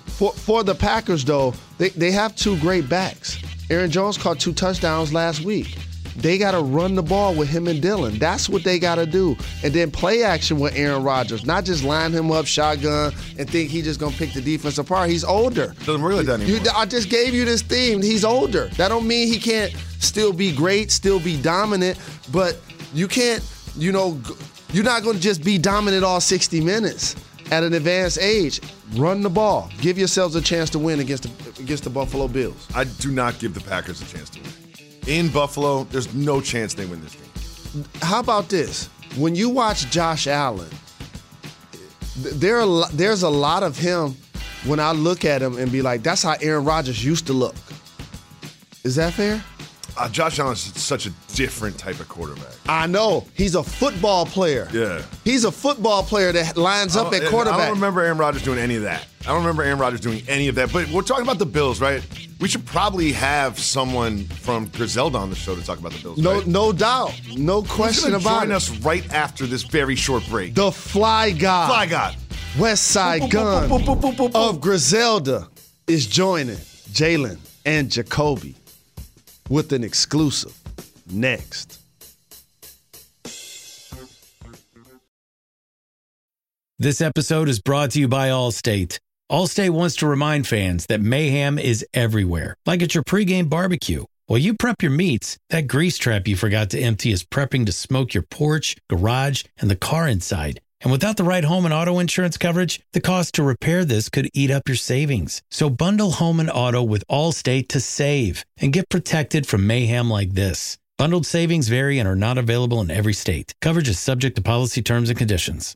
for, 0.06 0.32
for 0.32 0.64
the 0.64 0.74
Packers, 0.74 1.24
though, 1.24 1.54
they, 1.78 1.90
they 1.90 2.10
have 2.10 2.34
two 2.36 2.56
great 2.58 2.88
backs. 2.88 3.38
Aaron 3.70 3.90
Jones 3.90 4.18
caught 4.18 4.38
two 4.40 4.52
touchdowns 4.52 5.12
last 5.12 5.40
week. 5.42 5.76
They 6.16 6.38
got 6.38 6.52
to 6.52 6.60
run 6.60 6.94
the 6.94 7.02
ball 7.02 7.34
with 7.34 7.48
him 7.48 7.66
and 7.68 7.82
Dillon. 7.82 8.18
That's 8.18 8.48
what 8.48 8.62
they 8.64 8.78
got 8.78 8.96
to 8.96 9.06
do. 9.06 9.36
And 9.62 9.72
then 9.74 9.90
play 9.90 10.22
action 10.22 10.58
with 10.60 10.76
Aaron 10.76 11.02
Rodgers, 11.02 11.44
not 11.44 11.64
just 11.64 11.82
line 11.84 12.12
him 12.12 12.30
up 12.30 12.46
shotgun 12.46 13.12
and 13.38 13.48
think 13.50 13.70
he's 13.70 13.84
just 13.84 13.98
going 14.00 14.12
to 14.12 14.18
pick 14.18 14.32
the 14.32 14.40
defense 14.40 14.78
apart. 14.78 15.10
He's 15.10 15.24
older. 15.24 15.74
Doesn't 15.84 16.02
work 16.02 16.14
like 16.14 16.26
that 16.26 16.40
You- 16.40 16.60
I 16.74 16.86
just 16.86 17.08
gave 17.10 17.34
you 17.34 17.44
this 17.44 17.62
theme. 17.62 18.00
He's 18.02 18.24
older. 18.24 18.68
That 18.76 18.88
don't 18.88 19.06
mean 19.06 19.28
he 19.28 19.38
can't 19.38 19.72
still 19.98 20.32
be 20.32 20.52
great, 20.54 20.90
still 20.92 21.18
be 21.20 21.40
dominant, 21.40 21.98
but 22.30 22.56
you 22.94 23.08
can't, 23.08 23.42
you 23.76 23.90
know, 23.90 24.20
you're 24.72 24.84
not 24.84 25.02
going 25.02 25.16
to 25.16 25.22
just 25.22 25.42
be 25.42 25.58
dominant 25.58 26.04
all 26.04 26.20
60 26.20 26.60
minutes 26.60 27.16
at 27.50 27.62
an 27.62 27.74
advanced 27.74 28.18
age. 28.20 28.60
Run 28.94 29.22
the 29.22 29.30
ball. 29.30 29.70
Give 29.80 29.98
yourselves 29.98 30.36
a 30.36 30.40
chance 30.40 30.70
to 30.70 30.78
win 30.78 31.00
against 31.00 31.24
the, 31.24 31.62
against 31.62 31.84
the 31.84 31.90
Buffalo 31.90 32.28
Bills. 32.28 32.68
I 32.74 32.84
do 32.84 33.10
not 33.10 33.38
give 33.38 33.54
the 33.54 33.60
Packers 33.60 34.00
a 34.00 34.04
chance 34.06 34.30
to 34.30 34.40
win. 34.40 34.50
In 35.06 35.28
Buffalo, 35.28 35.84
there's 35.84 36.14
no 36.14 36.40
chance 36.40 36.74
they 36.74 36.86
win 36.86 37.02
this 37.02 37.14
game. 37.14 37.84
how 38.00 38.20
about 38.20 38.48
this? 38.48 38.86
When 39.16 39.34
you 39.34 39.50
watch 39.50 39.90
Josh 39.90 40.26
Allen, 40.26 40.70
there 42.16 42.60
are, 42.60 42.88
there's 42.90 43.22
a 43.22 43.28
lot 43.28 43.62
of 43.62 43.76
him 43.76 44.16
when 44.64 44.80
I 44.80 44.92
look 44.92 45.24
at 45.24 45.42
him 45.42 45.58
and 45.58 45.70
be 45.70 45.82
like, 45.82 46.02
that's 46.02 46.22
how 46.22 46.36
Aaron 46.40 46.64
Rodgers 46.64 47.04
used 47.04 47.26
to 47.26 47.32
look. 47.32 47.54
Is 48.82 48.96
that 48.96 49.12
fair? 49.12 49.42
Uh, 49.96 50.08
Josh 50.08 50.38
is 50.38 50.60
such 50.60 51.06
a 51.06 51.10
different 51.34 51.78
type 51.78 52.00
of 52.00 52.08
quarterback. 52.08 52.52
I 52.68 52.86
know. 52.86 53.26
He's 53.34 53.54
a 53.54 53.62
football 53.62 54.26
player. 54.26 54.68
Yeah. 54.72 55.02
He's 55.24 55.44
a 55.44 55.52
football 55.52 56.02
player 56.02 56.32
that 56.32 56.56
lines 56.56 56.96
up 56.96 57.12
at 57.12 57.22
quarterback. 57.28 57.60
I 57.60 57.66
don't 57.66 57.76
remember 57.76 58.00
Aaron 58.00 58.18
Rodgers 58.18 58.42
doing 58.42 58.58
any 58.58 58.74
of 58.76 58.82
that. 58.82 59.06
I 59.22 59.26
don't 59.26 59.38
remember 59.38 59.62
Aaron 59.62 59.78
Rodgers 59.78 60.00
doing 60.00 60.22
any 60.28 60.48
of 60.48 60.56
that. 60.56 60.72
But 60.72 60.88
we're 60.88 61.02
talking 61.02 61.22
about 61.22 61.38
the 61.38 61.46
Bills, 61.46 61.80
right? 61.80 62.04
We 62.40 62.48
should 62.48 62.66
probably 62.66 63.12
have 63.12 63.58
someone 63.58 64.24
from 64.24 64.66
Griselda 64.66 65.18
on 65.18 65.30
the 65.30 65.36
show 65.36 65.54
to 65.54 65.64
talk 65.64 65.78
about 65.78 65.92
the 65.92 66.02
Bills. 66.02 66.18
No, 66.18 66.38
right? 66.38 66.46
no 66.46 66.72
doubt, 66.72 67.12
no 67.36 67.62
question 67.62 68.14
about 68.14 68.40
join 68.40 68.50
it. 68.50 68.54
us 68.54 68.70
right 68.80 69.10
after 69.14 69.46
this 69.46 69.62
very 69.62 69.94
short 69.94 70.26
break. 70.28 70.54
The 70.54 70.72
Fly 70.72 71.30
God, 71.30 71.68
Fly 71.68 71.86
God, 71.86 72.16
Westside 72.56 73.30
Gunn 73.30 73.70
of 74.34 74.60
Griselda 74.60 75.48
is 75.86 76.06
joining 76.06 76.56
Jalen 76.56 77.38
and 77.64 77.90
Jacoby 77.90 78.56
with 79.48 79.72
an 79.72 79.84
exclusive 79.84 80.56
next. 81.10 81.80
This 86.78 87.00
episode 87.00 87.48
is 87.48 87.60
brought 87.60 87.92
to 87.92 88.00
you 88.00 88.08
by 88.08 88.28
Allstate. 88.28 88.98
Allstate 89.30 89.70
wants 89.70 89.96
to 89.96 90.06
remind 90.06 90.46
fans 90.46 90.86
that 90.86 91.00
mayhem 91.00 91.58
is 91.58 91.86
everywhere, 91.94 92.56
like 92.66 92.82
at 92.82 92.94
your 92.94 93.04
pregame 93.04 93.48
barbecue. 93.48 94.04
While 94.26 94.38
you 94.38 94.54
prep 94.54 94.82
your 94.82 94.90
meats, 94.90 95.38
that 95.50 95.68
grease 95.68 95.98
trap 95.98 96.26
you 96.26 96.34
forgot 96.34 96.70
to 96.70 96.80
empty 96.80 97.12
is 97.12 97.24
prepping 97.24 97.66
to 97.66 97.72
smoke 97.72 98.12
your 98.12 98.24
porch, 98.24 98.76
garage, 98.88 99.44
and 99.58 99.70
the 99.70 99.76
car 99.76 100.08
inside. 100.08 100.60
And 100.84 100.92
without 100.92 101.16
the 101.16 101.24
right 101.24 101.44
home 101.44 101.64
and 101.64 101.72
auto 101.72 101.98
insurance 101.98 102.36
coverage, 102.36 102.78
the 102.92 103.00
cost 103.00 103.34
to 103.34 103.42
repair 103.42 103.86
this 103.86 104.10
could 104.10 104.28
eat 104.34 104.50
up 104.50 104.68
your 104.68 104.76
savings. 104.76 105.42
So 105.50 105.70
bundle 105.70 106.12
home 106.12 106.38
and 106.38 106.50
auto 106.50 106.82
with 106.82 107.06
Allstate 107.08 107.68
to 107.68 107.80
save 107.80 108.44
and 108.58 108.72
get 108.72 108.90
protected 108.90 109.46
from 109.46 109.66
mayhem 109.66 110.10
like 110.10 110.34
this. 110.34 110.76
Bundled 110.98 111.24
savings 111.24 111.68
vary 111.68 111.98
and 111.98 112.06
are 112.06 112.14
not 112.14 112.36
available 112.36 112.82
in 112.82 112.90
every 112.90 113.14
state. 113.14 113.54
Coverage 113.62 113.88
is 113.88 113.98
subject 113.98 114.36
to 114.36 114.42
policy 114.42 114.82
terms 114.82 115.08
and 115.08 115.18
conditions. 115.18 115.74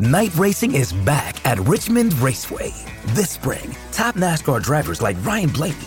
Night 0.00 0.34
racing 0.34 0.74
is 0.74 0.92
back 0.92 1.36
at 1.46 1.60
Richmond 1.60 2.14
Raceway. 2.14 2.74
This 3.14 3.30
spring, 3.30 3.76
top 3.92 4.16
NASCAR 4.16 4.60
drivers 4.60 5.00
like 5.00 5.24
Ryan 5.24 5.50
Blaney, 5.50 5.86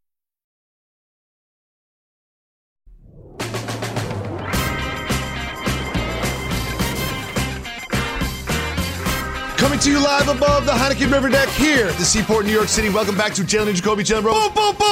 to 9.81 9.89
you 9.89 10.03
live 10.03 10.27
above 10.27 10.67
the 10.67 10.71
Heineken 10.71 11.11
River 11.11 11.27
Deck 11.27 11.49
here 11.49 11.87
at 11.87 11.95
the 11.95 12.05
Seaport, 12.05 12.45
New 12.45 12.51
York 12.51 12.67
City. 12.67 12.89
Welcome 12.89 13.17
back 13.17 13.33
to 13.33 13.41
Jalen 13.41 13.69
and 13.69 13.75
Jacoby 13.75 14.03
Jalen 14.03 14.23
Rose. 14.23 14.35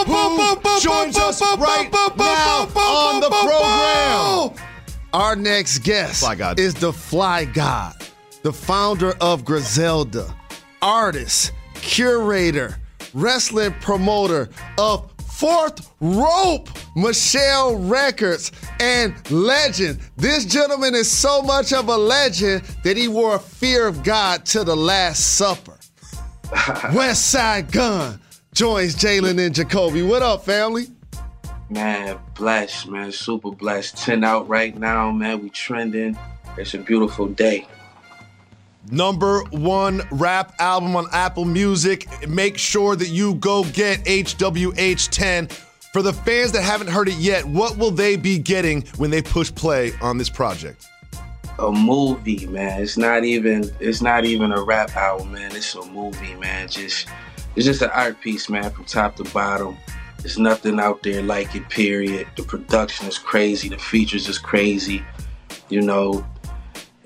Who 0.07 0.79
joins 0.79 1.15
us 1.15 1.41
right 1.59 1.91
now 2.17 2.67
on 2.75 3.19
the 3.19 3.29
program? 3.29 4.65
Our 5.13 5.35
next 5.35 5.79
guest 5.79 6.21
Fly 6.21 6.33
God. 6.33 6.59
is 6.59 6.73
the 6.73 6.91
Fly 6.91 7.45
God, 7.45 7.97
the 8.41 8.51
founder 8.51 9.13
of 9.21 9.45
Griselda, 9.45 10.35
artist, 10.81 11.51
curator, 11.75 12.79
wrestling 13.13 13.73
promoter 13.81 14.49
of 14.79 15.08
Fourth 15.39 15.89
Rope, 16.01 16.67
Michelle 16.97 17.77
Records, 17.77 18.51
and 18.81 19.15
legend. 19.31 19.99
This 20.17 20.43
gentleman 20.43 20.93
is 20.93 21.09
so 21.09 21.41
much 21.41 21.71
of 21.71 21.87
a 21.87 21.95
legend 21.95 22.61
that 22.83 22.97
he 22.97 23.07
wore 23.07 23.35
a 23.35 23.39
fear 23.39 23.87
of 23.87 24.03
God 24.03 24.45
to 24.47 24.65
the 24.65 24.75
Last 24.75 25.37
Supper. 25.37 25.77
Westside 26.91 27.71
Gunn 27.71 28.19
joins 28.53 28.95
Jalen 28.95 29.39
and 29.39 29.55
Jacoby. 29.55 30.01
What 30.01 30.23
up, 30.23 30.43
family? 30.43 30.87
Man, 31.69 32.19
blessed, 32.35 32.89
man. 32.89 33.13
Super 33.13 33.51
blessed. 33.51 33.95
10 33.95 34.25
out 34.25 34.49
right 34.49 34.77
now, 34.77 35.09
man. 35.09 35.41
We 35.41 35.51
trending. 35.51 36.19
It's 36.57 36.73
a 36.73 36.79
beautiful 36.79 37.27
day. 37.27 37.65
Number 38.91 39.43
one 39.51 40.01
rap 40.11 40.53
album 40.59 40.95
on 40.95 41.05
Apple 41.11 41.45
Music. 41.45 42.07
Make 42.27 42.57
sure 42.57 42.95
that 42.95 43.09
you 43.09 43.35
go 43.35 43.63
get 43.65 44.03
HWH10. 44.05 45.51
For 45.91 46.01
the 46.01 46.13
fans 46.13 46.51
that 46.51 46.63
haven't 46.63 46.87
heard 46.87 47.07
it 47.07 47.15
yet, 47.15 47.45
what 47.45 47.77
will 47.77 47.91
they 47.91 48.15
be 48.15 48.37
getting 48.37 48.83
when 48.97 49.09
they 49.09 49.21
push 49.21 49.53
play 49.53 49.91
on 50.01 50.17
this 50.17 50.29
project? 50.29 50.87
A 51.59 51.71
movie, 51.71 52.47
man. 52.47 52.81
It's 52.81 52.97
not 52.97 53.23
even 53.23 53.69
it's 53.79 54.01
not 54.01 54.25
even 54.25 54.51
a 54.51 54.61
rap 54.61 54.95
album, 54.95 55.33
man. 55.33 55.55
It's 55.55 55.75
a 55.75 55.85
movie, 55.87 56.35
man. 56.35 56.67
Just 56.67 57.07
it's 57.55 57.65
just 57.65 57.81
an 57.81 57.89
art 57.91 58.21
piece, 58.21 58.49
man, 58.49 58.69
from 58.71 58.85
top 58.85 59.15
to 59.17 59.23
bottom. 59.25 59.77
There's 60.21 60.37
nothing 60.37 60.79
out 60.79 61.03
there 61.03 61.21
like 61.21 61.55
it, 61.55 61.69
period. 61.69 62.27
The 62.35 62.43
production 62.43 63.07
is 63.07 63.17
crazy, 63.17 63.69
the 63.69 63.77
features 63.77 64.27
is 64.27 64.37
crazy. 64.37 65.03
You 65.69 65.81
know, 65.81 66.25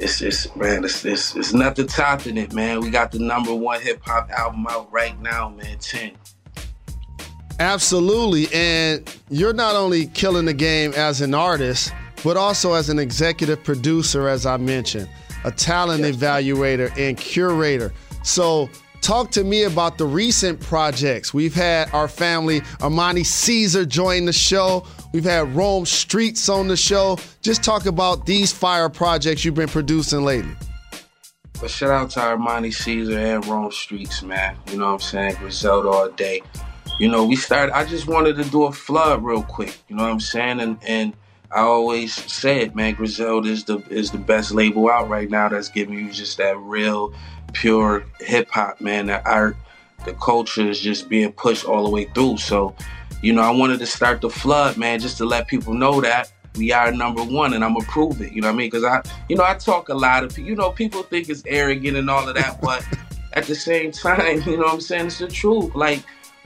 it's 0.04 0.22
it's 0.22 0.56
man, 0.56 0.84
it's 0.84 1.04
it's, 1.06 1.36
it's 1.36 1.54
nothing 1.54 1.88
topping 1.88 2.38
it, 2.38 2.54
man. 2.54 2.82
We 2.82 2.90
got 2.90 3.12
the 3.12 3.20
number 3.20 3.54
one 3.54 3.82
hip 3.82 4.02
hop 4.04 4.30
album 4.30 4.68
out 4.70 4.92
right 4.92 5.20
now, 5.22 5.50
man. 5.50 5.78
Ten. 5.80 6.12
Absolutely. 7.60 8.48
And 8.54 9.10
you're 9.30 9.54
not 9.54 9.76
only 9.76 10.08
killing 10.08 10.46
the 10.46 10.54
game 10.54 10.92
as 10.94 11.22
an 11.22 11.34
artist, 11.34 11.94
but 12.24 12.36
also 12.36 12.74
as 12.74 12.90
an 12.90 13.00
executive 13.00 13.64
producer, 13.64 14.28
as 14.28 14.46
I 14.46 14.58
mentioned, 14.58 15.08
a 15.46 15.52
talent 15.52 16.04
evaluator 16.04 16.96
and 16.98 17.18
curator. 17.18 17.94
So, 18.24 18.70
talk 19.02 19.32
to 19.32 19.44
me 19.44 19.64
about 19.64 19.98
the 19.98 20.06
recent 20.06 20.60
projects. 20.60 21.34
We've 21.34 21.54
had 21.54 21.94
our 21.94 22.08
family, 22.08 22.62
Armani 22.80 23.26
Caesar, 23.26 23.86
join 23.86 24.26
the 24.26 24.34
show. 24.34 24.86
We've 25.14 25.24
had 25.24 25.56
Rome 25.56 25.86
Streets 25.86 26.50
on 26.50 26.68
the 26.68 26.76
show. 26.76 27.20
Just 27.44 27.64
talk 27.64 27.86
about 27.86 28.26
these 28.26 28.52
fire 28.52 28.90
projects 28.90 29.46
you've 29.46 29.54
been 29.54 29.70
producing 29.70 30.26
lately. 30.26 30.56
But 31.62 31.70
shout 31.70 31.92
out 31.92 32.10
to 32.12 32.20
Armani 32.20 32.74
Caesar 32.74 33.20
and 33.20 33.46
Rome 33.46 33.72
Streets, 33.72 34.24
man. 34.24 34.58
You 34.72 34.80
know 34.80 34.88
what 34.88 34.94
I'm 34.94 35.00
saying? 35.00 35.36
Griselda 35.36 35.88
all 35.88 36.10
day. 36.10 36.42
You 37.00 37.10
know, 37.10 37.26
we 37.26 37.36
started. 37.36 37.78
I 37.78 37.86
just 37.86 38.08
wanted 38.08 38.38
to 38.38 38.44
do 38.46 38.64
a 38.64 38.72
flood 38.72 39.24
real 39.24 39.44
quick. 39.44 39.80
You 39.88 39.96
know 39.96 40.04
what 40.04 40.12
I'm 40.12 40.20
saying? 40.20 40.60
And 40.60 40.80
and 40.82 41.14
I 41.52 41.60
always 41.60 42.16
said, 42.16 42.76
man, 42.76 42.96
Griselda 42.96 43.50
is 43.50 43.66
the 43.66 43.78
is 43.90 44.10
the 44.10 44.18
best 44.18 44.52
label 44.52 44.90
out 44.90 45.10
right 45.10 45.30
now. 45.30 45.48
That's 45.48 45.70
giving 45.70 45.94
you 45.94 46.12
just 46.12 46.38
that 46.40 46.58
real, 46.58 47.14
pure 47.54 48.04
hip 48.20 48.50
hop, 48.50 48.82
man. 48.82 49.06
That 49.06 49.28
art, 49.28 49.58
the 50.06 50.14
culture 50.14 50.68
is 50.68 50.80
just 50.80 51.08
being 51.08 51.32
pushed 51.32 51.66
all 51.66 51.84
the 51.84 51.92
way 51.92 52.06
through. 52.06 52.38
So, 52.38 52.76
you 53.24 53.32
know, 53.32 53.42
I 53.42 53.52
wanted 53.52 53.80
to 53.80 53.86
start 53.86 54.20
the 54.20 54.30
flood, 54.30 54.76
man, 54.78 55.00
just 55.00 55.18
to 55.18 55.26
let 55.26 55.48
people 55.48 55.74
know 55.74 56.02
that 56.02 56.32
we 56.56 56.74
are 56.74 56.92
number 56.92 57.24
one, 57.24 57.54
and 57.54 57.64
I'm 57.64 57.74
gonna 57.74 57.86
prove 57.86 58.22
it. 58.22 58.34
You 58.34 58.42
know 58.42 58.50
what 58.50 58.56
I 58.56 58.58
mean? 58.58 58.68
Because 58.70 58.84
I, 58.84 59.02
you 59.30 59.38
know, 59.38 59.46
I 59.46 59.56
talk 59.56 59.88
a 59.88 59.94
lot 59.94 60.26
of, 60.26 60.38
you 60.38 60.56
know, 60.56 60.72
people 60.72 61.04
think 61.04 61.30
it's 61.30 61.42
arrogant 61.46 61.96
and 61.96 62.10
all 62.10 62.28
of 62.28 62.36
that, 62.36 62.62
but 62.62 62.86
at 63.34 63.46
the 63.46 63.56
same 63.56 63.92
time, 63.94 64.42
you 64.46 64.58
know 64.58 64.64
what 64.64 64.74
I'm 64.74 64.82
saying? 64.82 65.08
It's 65.08 65.20
the 65.20 65.28
truth. 65.30 65.74
Like 65.74 66.04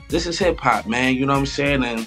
this 0.08 0.24
is 0.24 0.38
hip 0.38 0.58
hop, 0.58 0.86
man. 0.86 1.16
You 1.16 1.26
know 1.26 1.32
what 1.32 1.40
I'm 1.40 1.46
saying? 1.46 1.82
And 1.82 2.06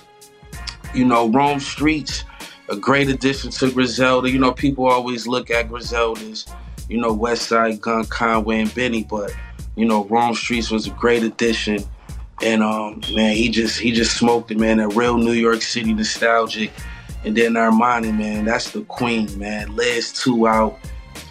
you 0.93 1.05
know, 1.05 1.27
Rome 1.29 1.59
Streets, 1.59 2.23
a 2.69 2.77
great 2.77 3.09
addition 3.09 3.51
to 3.51 3.71
Griselda. 3.71 4.31
You 4.31 4.39
know, 4.39 4.53
people 4.53 4.87
always 4.87 5.27
look 5.27 5.51
at 5.51 5.67
Griselda's, 5.67 6.47
you 6.89 6.97
know, 6.97 7.15
Westside 7.15 7.81
Gunn, 7.81 8.05
Conway, 8.05 8.61
and 8.61 8.73
Benny, 8.73 9.03
but 9.03 9.35
you 9.75 9.85
know, 9.85 10.05
Rome 10.05 10.33
Streets 10.33 10.71
was 10.71 10.87
a 10.87 10.91
great 10.91 11.23
addition. 11.23 11.83
And 12.43 12.63
um, 12.63 13.01
man, 13.13 13.35
he 13.35 13.49
just 13.49 13.79
he 13.79 13.91
just 13.91 14.17
smoked 14.17 14.51
it, 14.51 14.57
man. 14.57 14.79
A 14.79 14.87
real 14.89 15.17
New 15.17 15.33
York 15.33 15.61
City 15.61 15.93
nostalgic. 15.93 16.71
And 17.23 17.37
then 17.37 17.53
Armani, 17.53 18.17
man, 18.17 18.45
that's 18.45 18.71
the 18.71 18.81
queen, 18.81 19.37
man. 19.37 19.75
Liz 19.75 20.11
two 20.11 20.47
out, 20.47 20.79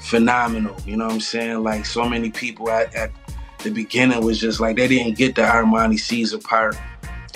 phenomenal. 0.03 0.77
You 0.87 0.97
know 0.97 1.07
what 1.07 1.15
I'm 1.15 1.21
saying? 1.21 1.65
Like 1.65 1.85
so 1.85 2.09
many 2.09 2.31
people 2.31 2.71
at, 2.71 2.95
at 2.95 3.11
the 3.65 3.71
beginning 3.71 4.25
was 4.25 4.39
just 4.39 4.61
like 4.61 4.77
they 4.77 4.87
didn't 4.87 5.17
get 5.17 5.35
the 5.35 5.43
Armani 5.43 5.99
Caesar 5.99 6.39
part. 6.39 6.77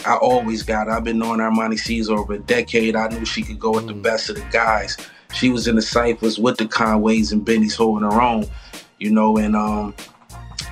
I 0.07 0.17
always 0.17 0.63
got 0.63 0.87
it. 0.87 0.91
I've 0.91 1.03
been 1.03 1.19
knowing 1.19 1.41
Armani 1.41 1.79
Caesar 1.79 2.15
over 2.15 2.35
a 2.35 2.39
decade. 2.39 2.95
I 2.95 3.09
knew 3.09 3.25
she 3.25 3.43
could 3.43 3.59
go 3.59 3.73
with 3.73 3.87
the 3.87 3.95
best 3.95 4.29
of 4.29 4.37
the 4.37 4.47
guys. 4.53 4.97
She 5.33 5.51
was 5.51 5.67
in 5.67 5.77
the 5.77 5.83
ciphers 5.83 6.39
with 6.39 6.59
the 6.59 6.69
Conways 6.69 7.33
and 7.33 7.45
Benny's 7.45 7.75
holding 7.75 8.09
her 8.09 8.21
own, 8.21 8.47
you 8.99 9.11
know, 9.11 9.37
and 9.39 9.57
um 9.57 9.95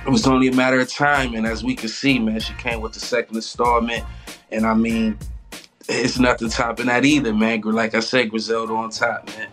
it 0.05 0.09
was 0.09 0.27
only 0.27 0.47
a 0.47 0.53
matter 0.53 0.79
of 0.79 0.89
time. 0.89 1.33
And 1.35 1.45
as 1.45 1.63
we 1.63 1.75
can 1.75 1.89
see, 1.89 2.19
man, 2.19 2.39
she 2.39 2.53
came 2.55 2.81
with 2.81 2.93
the 2.93 2.99
second 2.99 3.35
installment. 3.35 4.03
And 4.51 4.65
I 4.65 4.73
mean, 4.73 5.17
it's 5.87 6.19
nothing 6.19 6.49
topping 6.49 6.87
that 6.87 7.05
either, 7.05 7.33
man. 7.33 7.61
Like 7.61 7.95
I 7.95 7.99
said, 7.99 8.29
Griselda 8.29 8.73
on 8.73 8.89
top, 8.89 9.27
man. 9.27 9.47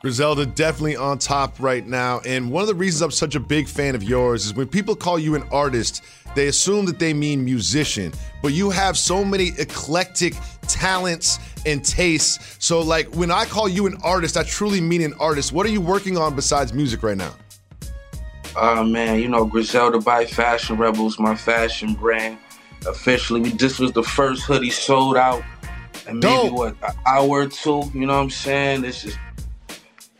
Griselda 0.00 0.46
definitely 0.46 0.96
on 0.96 1.18
top 1.18 1.60
right 1.60 1.86
now. 1.86 2.20
And 2.20 2.50
one 2.50 2.62
of 2.62 2.68
the 2.68 2.74
reasons 2.74 3.02
I'm 3.02 3.10
such 3.10 3.34
a 3.34 3.40
big 3.40 3.68
fan 3.68 3.94
of 3.94 4.02
yours 4.02 4.46
is 4.46 4.54
when 4.54 4.66
people 4.66 4.96
call 4.96 5.18
you 5.18 5.34
an 5.34 5.42
artist, 5.52 6.02
they 6.34 6.48
assume 6.48 6.86
that 6.86 6.98
they 6.98 7.12
mean 7.12 7.44
musician. 7.44 8.12
But 8.40 8.54
you 8.54 8.70
have 8.70 8.96
so 8.96 9.22
many 9.22 9.48
eclectic 9.58 10.34
talents 10.62 11.38
and 11.66 11.84
tastes. 11.84 12.56
So, 12.64 12.80
like, 12.80 13.14
when 13.14 13.30
I 13.30 13.44
call 13.44 13.68
you 13.68 13.86
an 13.86 13.96
artist, 14.02 14.38
I 14.38 14.42
truly 14.44 14.80
mean 14.80 15.02
an 15.02 15.12
artist. 15.20 15.52
What 15.52 15.66
are 15.66 15.70
you 15.70 15.82
working 15.82 16.16
on 16.16 16.34
besides 16.34 16.72
music 16.72 17.02
right 17.02 17.16
now? 17.16 17.34
Uh, 18.56 18.82
man, 18.82 19.20
you 19.20 19.28
know, 19.28 19.44
Griselda 19.44 20.00
by 20.00 20.24
Fashion 20.26 20.76
Rebels, 20.76 21.18
my 21.18 21.34
fashion 21.34 21.94
brand. 21.94 22.38
Officially, 22.86 23.50
this 23.50 23.78
was 23.78 23.92
the 23.92 24.02
first 24.02 24.42
hoodie 24.42 24.70
sold 24.70 25.16
out 25.16 25.42
and 26.06 26.18
maybe 26.18 26.48
Dope. 26.48 26.52
what 26.52 26.76
an 26.82 26.94
hour 27.06 27.28
or 27.28 27.46
two. 27.46 27.82
You 27.94 28.06
know 28.06 28.16
what 28.16 28.22
I'm 28.22 28.30
saying? 28.30 28.82
This 28.82 29.04
is 29.04 29.16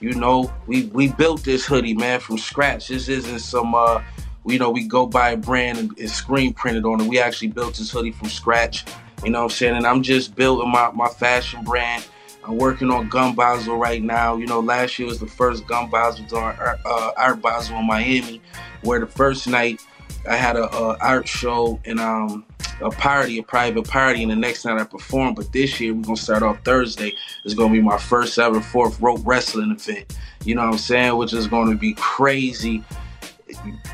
you 0.00 0.14
know, 0.14 0.52
we 0.66 0.86
we 0.86 1.08
built 1.08 1.42
this 1.44 1.66
hoodie, 1.66 1.94
man, 1.94 2.20
from 2.20 2.38
scratch. 2.38 2.88
This 2.88 3.08
isn't 3.08 3.40
some 3.40 3.74
uh 3.74 4.02
you 4.46 4.58
know, 4.58 4.70
we 4.70 4.86
go 4.86 5.06
buy 5.06 5.30
a 5.30 5.36
brand 5.36 5.78
and, 5.78 5.98
and 5.98 6.10
screen 6.10 6.54
printed 6.54 6.86
on 6.86 7.00
it. 7.00 7.06
We 7.06 7.20
actually 7.20 7.48
built 7.48 7.74
this 7.74 7.90
hoodie 7.90 8.12
from 8.12 8.28
scratch. 8.28 8.84
You 9.22 9.30
know 9.30 9.40
what 9.40 9.52
I'm 9.52 9.56
saying? 9.56 9.76
And 9.76 9.86
I'm 9.86 10.02
just 10.02 10.34
building 10.34 10.70
my, 10.70 10.90
my 10.92 11.08
fashion 11.08 11.62
brand. 11.62 12.06
I'm 12.44 12.56
working 12.56 12.90
on 12.90 13.08
Gun 13.08 13.34
Basel 13.34 13.76
right 13.76 14.02
now. 14.02 14.36
You 14.36 14.46
know, 14.46 14.60
last 14.60 14.98
year 14.98 15.06
was 15.08 15.20
the 15.20 15.26
first 15.26 15.66
Gun 15.66 15.90
Basel 15.90 16.24
during 16.26 16.56
uh, 16.58 17.12
Art 17.16 17.42
Basel 17.42 17.78
in 17.78 17.86
Miami, 17.86 18.40
where 18.82 18.98
the 19.00 19.06
first 19.06 19.46
night 19.46 19.80
I 20.28 20.36
had 20.36 20.56
a, 20.56 20.64
a 20.74 20.98
art 20.98 21.28
show 21.28 21.80
and 21.84 22.00
um, 22.00 22.44
a 22.80 22.90
party, 22.90 23.38
a 23.38 23.42
private 23.42 23.88
party, 23.88 24.22
and 24.22 24.30
the 24.30 24.36
next 24.36 24.64
night 24.64 24.80
I 24.80 24.84
performed. 24.84 25.36
But 25.36 25.52
this 25.52 25.80
year 25.80 25.94
we're 25.94 26.02
gonna 26.02 26.16
start 26.16 26.42
off 26.42 26.62
Thursday. 26.64 27.14
It's 27.44 27.54
gonna 27.54 27.72
be 27.72 27.82
my 27.82 27.98
first 27.98 28.38
ever 28.38 28.60
fourth 28.60 29.00
rope 29.00 29.20
wrestling 29.24 29.70
event. 29.70 30.16
You 30.44 30.54
know 30.54 30.64
what 30.64 30.72
I'm 30.72 30.78
saying? 30.78 31.16
Which 31.16 31.32
is 31.32 31.46
gonna 31.46 31.76
be 31.76 31.94
crazy. 31.94 32.82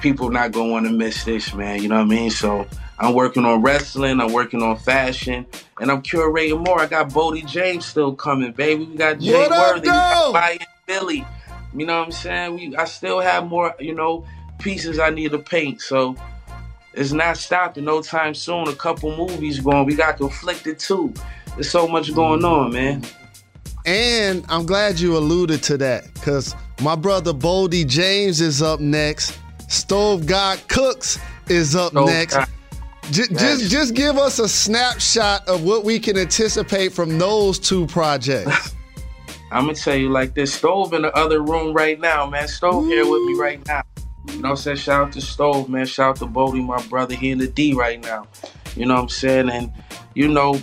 People 0.00 0.30
not 0.30 0.52
gonna 0.52 0.70
want 0.70 0.86
to 0.86 0.92
miss 0.92 1.24
this, 1.24 1.52
man. 1.54 1.82
You 1.82 1.88
know 1.88 1.96
what 1.96 2.02
I 2.02 2.06
mean? 2.06 2.30
So 2.30 2.66
I'm 2.98 3.14
working 3.14 3.44
on 3.44 3.62
wrestling. 3.62 4.20
I'm 4.20 4.32
working 4.32 4.62
on 4.62 4.78
fashion, 4.78 5.46
and 5.80 5.90
I'm 5.90 6.02
curating 6.02 6.64
more. 6.64 6.80
I 6.80 6.86
got 6.86 7.10
Boldy 7.10 7.46
James 7.46 7.84
still 7.84 8.14
coming, 8.14 8.52
baby. 8.52 8.84
We 8.84 8.96
got 8.96 9.18
Jay 9.18 9.32
what 9.32 9.50
Worthy, 9.50 9.80
we 9.80 9.86
got 9.86 10.58
Billy. 10.86 11.26
You 11.74 11.84
know 11.84 11.98
what 11.98 12.06
I'm 12.06 12.12
saying? 12.12 12.54
We 12.54 12.76
I 12.76 12.84
still 12.84 13.20
have 13.20 13.46
more, 13.46 13.74
you 13.78 13.94
know, 13.94 14.24
pieces 14.58 14.98
I 14.98 15.10
need 15.10 15.32
to 15.32 15.38
paint. 15.38 15.82
So 15.82 16.16
it's 16.94 17.12
not 17.12 17.36
stopping 17.36 17.84
no 17.84 18.00
time 18.00 18.34
soon. 18.34 18.68
A 18.68 18.74
couple 18.74 19.14
movies 19.14 19.60
going. 19.60 19.84
We 19.84 19.94
got 19.94 20.16
conflicted 20.16 20.78
too. 20.78 21.12
There's 21.54 21.70
so 21.70 21.86
much 21.86 22.14
going 22.14 22.40
mm-hmm. 22.40 22.66
on, 22.66 22.72
man. 22.72 23.02
And 23.84 24.44
I'm 24.48 24.66
glad 24.66 24.98
you 24.98 25.16
alluded 25.16 25.62
to 25.64 25.76
that 25.78 26.12
because 26.14 26.56
my 26.80 26.96
brother 26.96 27.32
Boldy 27.32 27.86
James 27.86 28.40
is 28.40 28.62
up 28.62 28.80
next. 28.80 29.38
Stove 29.68 30.26
God 30.26 30.60
Cooks 30.68 31.18
is 31.48 31.76
up 31.76 31.92
Stove 31.92 32.06
next. 32.08 32.34
God. 32.34 32.48
J- 33.10 33.24
yes. 33.30 33.40
Just, 33.60 33.70
just 33.70 33.94
give 33.94 34.18
us 34.18 34.38
a 34.38 34.48
snapshot 34.48 35.48
of 35.48 35.64
what 35.64 35.84
we 35.84 35.98
can 35.98 36.16
anticipate 36.16 36.92
from 36.92 37.18
those 37.18 37.58
two 37.58 37.86
projects. 37.86 38.74
I'm 39.52 39.66
gonna 39.66 39.74
tell 39.74 39.96
you 39.96 40.08
like 40.10 40.34
this: 40.34 40.52
Stove 40.52 40.92
in 40.92 41.02
the 41.02 41.16
other 41.16 41.40
room 41.40 41.72
right 41.72 41.98
now, 42.00 42.28
man. 42.28 42.48
Stove 42.48 42.84
Ooh. 42.84 42.88
here 42.88 43.08
with 43.08 43.22
me 43.22 43.34
right 43.34 43.64
now. 43.66 43.82
You 44.28 44.42
know 44.42 44.42
what 44.42 44.50
I'm 44.50 44.56
saying? 44.56 44.76
Shout 44.78 45.06
out 45.06 45.12
to 45.12 45.20
Stove, 45.20 45.68
man. 45.68 45.86
Shout 45.86 46.10
out 46.10 46.16
to 46.16 46.26
Bodie, 46.26 46.60
my 46.60 46.82
brother. 46.88 47.14
He 47.14 47.30
in 47.30 47.38
the 47.38 47.46
D 47.46 47.74
right 47.74 48.02
now. 48.02 48.26
You 48.74 48.86
know 48.86 48.94
what 48.94 49.02
I'm 49.02 49.08
saying? 49.08 49.50
And, 49.50 49.72
you 50.14 50.28
know, 50.28 50.60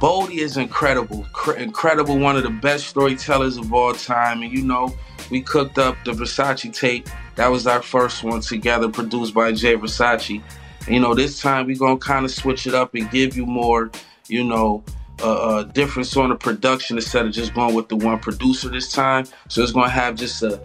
Bodie 0.00 0.40
is 0.40 0.56
incredible. 0.56 1.26
Cr- 1.32 1.54
incredible, 1.54 2.18
one 2.18 2.36
of 2.36 2.44
the 2.44 2.50
best 2.50 2.86
storytellers 2.86 3.56
of 3.56 3.72
all 3.72 3.94
time. 3.94 4.42
And, 4.42 4.52
you 4.52 4.62
know, 4.62 4.94
we 5.30 5.40
cooked 5.40 5.78
up 5.78 5.96
the 6.04 6.12
Versace 6.12 6.72
tape. 6.72 7.08
That 7.34 7.48
was 7.48 7.66
our 7.66 7.82
first 7.82 8.22
one 8.22 8.40
together, 8.40 8.88
produced 8.88 9.34
by 9.34 9.52
Jay 9.52 9.74
Versace. 9.74 10.42
You 10.88 11.00
know, 11.00 11.14
this 11.14 11.40
time 11.40 11.66
we're 11.66 11.76
to 11.76 11.98
kind 11.98 12.24
of 12.24 12.30
switch 12.30 12.66
it 12.66 12.74
up 12.74 12.94
and 12.94 13.10
give 13.10 13.36
you 13.36 13.46
more, 13.46 13.90
you 14.28 14.42
know, 14.42 14.82
a, 15.22 15.28
a 15.28 15.70
different 15.72 16.06
sort 16.06 16.30
of 16.30 16.38
production 16.38 16.96
instead 16.96 17.26
of 17.26 17.32
just 17.32 17.54
going 17.54 17.74
with 17.74 17.88
the 17.88 17.96
one 17.96 18.18
producer 18.18 18.68
this 18.68 18.92
time. 18.92 19.26
So 19.48 19.62
it's 19.62 19.72
to 19.72 19.88
have 19.88 20.14
just 20.14 20.42
a 20.42 20.60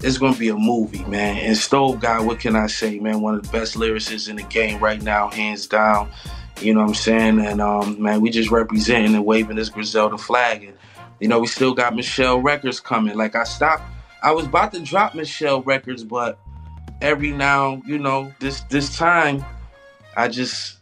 it's 0.00 0.18
gonna 0.18 0.36
be 0.36 0.48
a 0.48 0.56
movie, 0.56 1.04
man. 1.04 1.38
And 1.38 1.56
Stove 1.56 2.00
Guy, 2.00 2.20
what 2.20 2.38
can 2.38 2.54
I 2.54 2.66
say, 2.66 2.98
man? 2.98 3.20
One 3.20 3.34
of 3.34 3.42
the 3.44 3.50
best 3.50 3.76
lyricists 3.76 4.28
in 4.28 4.36
the 4.36 4.42
game 4.44 4.78
right 4.78 5.02
now, 5.02 5.28
hands 5.28 5.66
down. 5.66 6.10
You 6.60 6.74
know 6.74 6.80
what 6.80 6.88
I'm 6.88 6.94
saying? 6.94 7.40
And 7.40 7.60
um, 7.60 8.00
man, 8.00 8.20
we 8.20 8.30
just 8.30 8.50
representing 8.50 9.14
and 9.14 9.24
waving 9.24 9.56
this 9.56 9.68
Griselda 9.68 10.18
flag. 10.18 10.64
And 10.64 10.74
you 11.20 11.28
know, 11.28 11.40
we 11.40 11.46
still 11.46 11.74
got 11.74 11.94
Michelle 11.94 12.40
Records 12.40 12.78
coming. 12.78 13.16
Like 13.16 13.34
I 13.34 13.44
stopped, 13.44 13.82
I 14.22 14.32
was 14.32 14.46
about 14.46 14.72
to 14.72 14.80
drop 14.80 15.14
Michelle 15.14 15.62
Records, 15.62 16.04
but 16.04 16.38
every 17.00 17.30
now, 17.30 17.82
you 17.86 17.98
know, 17.98 18.32
this 18.38 18.60
this 18.62 18.96
time, 18.96 19.44
I 20.16 20.28
just 20.28 20.76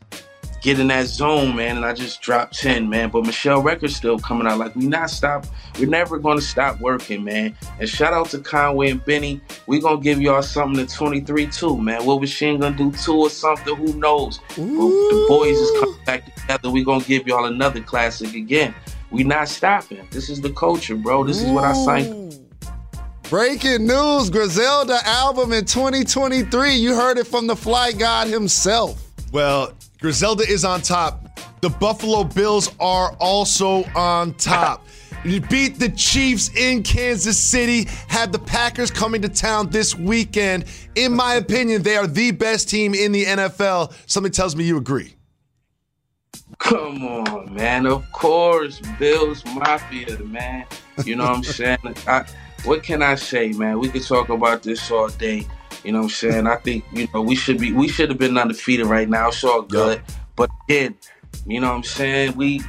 get 0.65 0.81
in 0.81 0.87
that 0.87 1.07
zone, 1.07 1.55
man, 1.55 1.77
and 1.77 1.85
I 1.85 1.93
just 1.93 2.23
dropped 2.23 2.59
10, 2.59 2.89
man. 2.89 3.11
But 3.11 3.27
Michelle 3.27 3.61
Records 3.61 3.95
still 3.95 4.19
coming 4.19 4.47
out. 4.47 4.59
Like 4.59 4.75
we 4.75 4.87
not 4.87 5.11
stop, 5.11 5.47
we're 5.79 5.89
never 5.89 6.19
gonna 6.19 6.41
stop 6.41 6.81
working, 6.81 7.23
man. 7.23 7.55
And 7.79 7.87
shout 7.87 8.15
out 8.15 8.31
to 8.31 8.39
Conway 8.39 8.91
and 8.91 9.05
Benny. 9.05 9.43
We 9.67 9.79
gonna 9.79 10.01
give 10.01 10.23
y'all 10.23 10.43
something 10.43 10.87
to 10.87 10.93
23 10.93 11.49
too, 11.49 11.77
man. 11.77 12.07
What 12.07 12.21
was 12.21 12.31
Sheen 12.31 12.61
gonna 12.61 12.75
do 12.75 12.91
two 12.93 13.15
or 13.15 13.31
something? 13.31 13.77
Who 13.77 13.93
knows? 13.93 14.41
the 14.57 15.27
boys 15.29 15.59
is 15.59 15.71
coming 15.81 16.05
back 16.07 16.35
together. 16.35 16.71
We 16.71 16.83
gonna 16.83 17.05
give 17.05 17.27
y'all 17.27 17.45
another 17.45 17.83
classic 17.83 18.35
again. 18.35 18.75
We 19.11 19.23
not 19.23 19.49
stopping. 19.49 20.09
This 20.11 20.31
is 20.31 20.41
the 20.41 20.51
culture, 20.51 20.97
bro. 20.97 21.25
This 21.25 21.43
is 21.43 21.51
what 21.51 21.65
I 21.65 21.75
signed. 21.75 22.41
Breaking 23.29 23.87
news 23.87 24.31
Griselda 24.31 24.99
album 25.05 25.53
in 25.53 25.67
2023. 25.67 26.75
You 26.75 26.95
heard 26.95 27.19
it 27.19 27.27
from 27.27 27.47
the 27.47 27.57
Fly 27.57 27.93
God 27.93 28.29
himself. 28.29 29.04
Well, 29.35 29.73
Griselda 30.01 30.45
is 30.49 30.65
on 30.65 30.81
top. 30.81 31.41
The 31.61 31.69
Buffalo 31.69 32.23
Bills 32.23 32.71
are 32.79 33.17
also 33.19 33.83
on 33.97 34.35
top. 34.35 34.87
You 35.25 35.41
beat 35.41 35.81
the 35.81 35.89
Chiefs 35.89 36.57
in 36.57 36.85
Kansas 36.85 37.37
City, 37.37 37.89
had 38.07 38.31
the 38.31 38.39
Packers 38.39 38.93
coming 38.93 39.23
to 39.23 39.29
town 39.29 39.71
this 39.71 39.97
weekend. 39.97 40.67
In 40.95 41.17
my 41.17 41.35
opinion, 41.35 41.83
they 41.83 41.97
are 41.97 42.07
the 42.07 42.31
best 42.31 42.69
team 42.69 42.95
in 42.95 43.11
the 43.11 43.25
NFL. 43.25 43.93
Something 44.07 44.31
tells 44.31 44.55
me 44.55 44.63
you 44.63 44.77
agree. 44.77 45.17
Come 46.59 47.05
on, 47.05 47.53
man. 47.53 47.87
Of 47.87 48.05
course, 48.13 48.81
Bills 49.01 49.45
Mafia, 49.47 50.17
man. 50.21 50.65
You 51.05 51.17
know 51.17 51.25
what 51.25 51.39
I'm 51.39 51.43
saying? 51.43 51.79
I, 52.07 52.25
what 52.65 52.85
can 52.85 53.03
I 53.03 53.17
say, 53.17 53.51
man? 53.51 53.81
We 53.81 53.89
could 53.89 54.05
talk 54.05 54.29
about 54.29 54.63
this 54.63 54.89
all 54.93 55.09
day. 55.09 55.45
You 55.83 55.93
know 55.93 55.99
what 55.99 56.05
I'm 56.05 56.11
saying? 56.11 56.47
I 56.47 56.57
think, 56.57 56.85
you 56.93 57.09
know, 57.13 57.23
we 57.23 57.35
should 57.35 57.59
be 57.59 57.73
we 57.73 57.89
should 57.89 58.09
have 58.11 58.19
been 58.19 58.39
undefeated 58.39 58.87
right 58.87 59.09
now. 59.09 59.29
It's 59.29 59.43
all 59.45 59.63
good. 59.63 59.99
Yep. 59.99 60.19
But 60.37 60.51
again, 60.69 60.97
you 61.47 61.61
know 61.61 61.69
what 61.69 61.77
I'm 61.77 61.83
saying? 61.85 62.37
We 62.37 62.63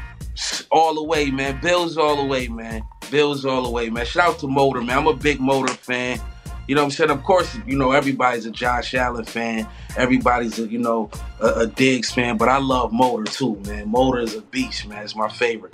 all 0.72 0.96
the 0.96 1.04
way, 1.04 1.32
man. 1.32 1.60
Bills 1.62 1.98
all 1.98 2.18
the 2.18 2.26
way, 2.26 2.48
man. 2.48 2.84
Bills 3.12 3.46
all 3.46 3.64
the 3.64 3.70
way, 3.70 3.90
man. 3.90 4.06
Shout 4.06 4.30
out 4.30 4.40
to 4.40 4.48
Motor, 4.48 4.82
man. 4.82 4.98
I'm 4.98 5.08
a 5.08 5.14
big 5.14 5.40
Motor 5.40 5.74
fan. 5.74 6.20
You 6.68 6.74
know 6.74 6.82
what 6.82 6.86
I'm 6.86 6.92
saying? 6.92 7.12
Of 7.12 7.24
course, 7.24 7.56
you 7.68 7.78
know, 7.78 7.92
everybody's 7.92 8.46
a 8.46 8.52
Josh 8.52 8.96
Allen 8.96 9.24
fan. 9.24 9.68
Everybody's 9.98 10.58
a, 10.58 10.68
you 10.68 10.80
know, 10.80 11.12
a, 11.40 11.48
a 11.48 11.68
Diggs 11.68 12.12
fan, 12.12 12.38
but 12.38 12.50
I 12.50 12.58
love 12.58 12.92
Motor 12.92 13.32
too, 13.32 13.56
man. 13.68 13.90
Motor 13.92 14.20
is 14.20 14.34
a 14.34 14.42
beast, 14.42 14.88
man. 14.88 15.04
It's 15.04 15.16
my 15.16 15.30
favorite. 15.30 15.74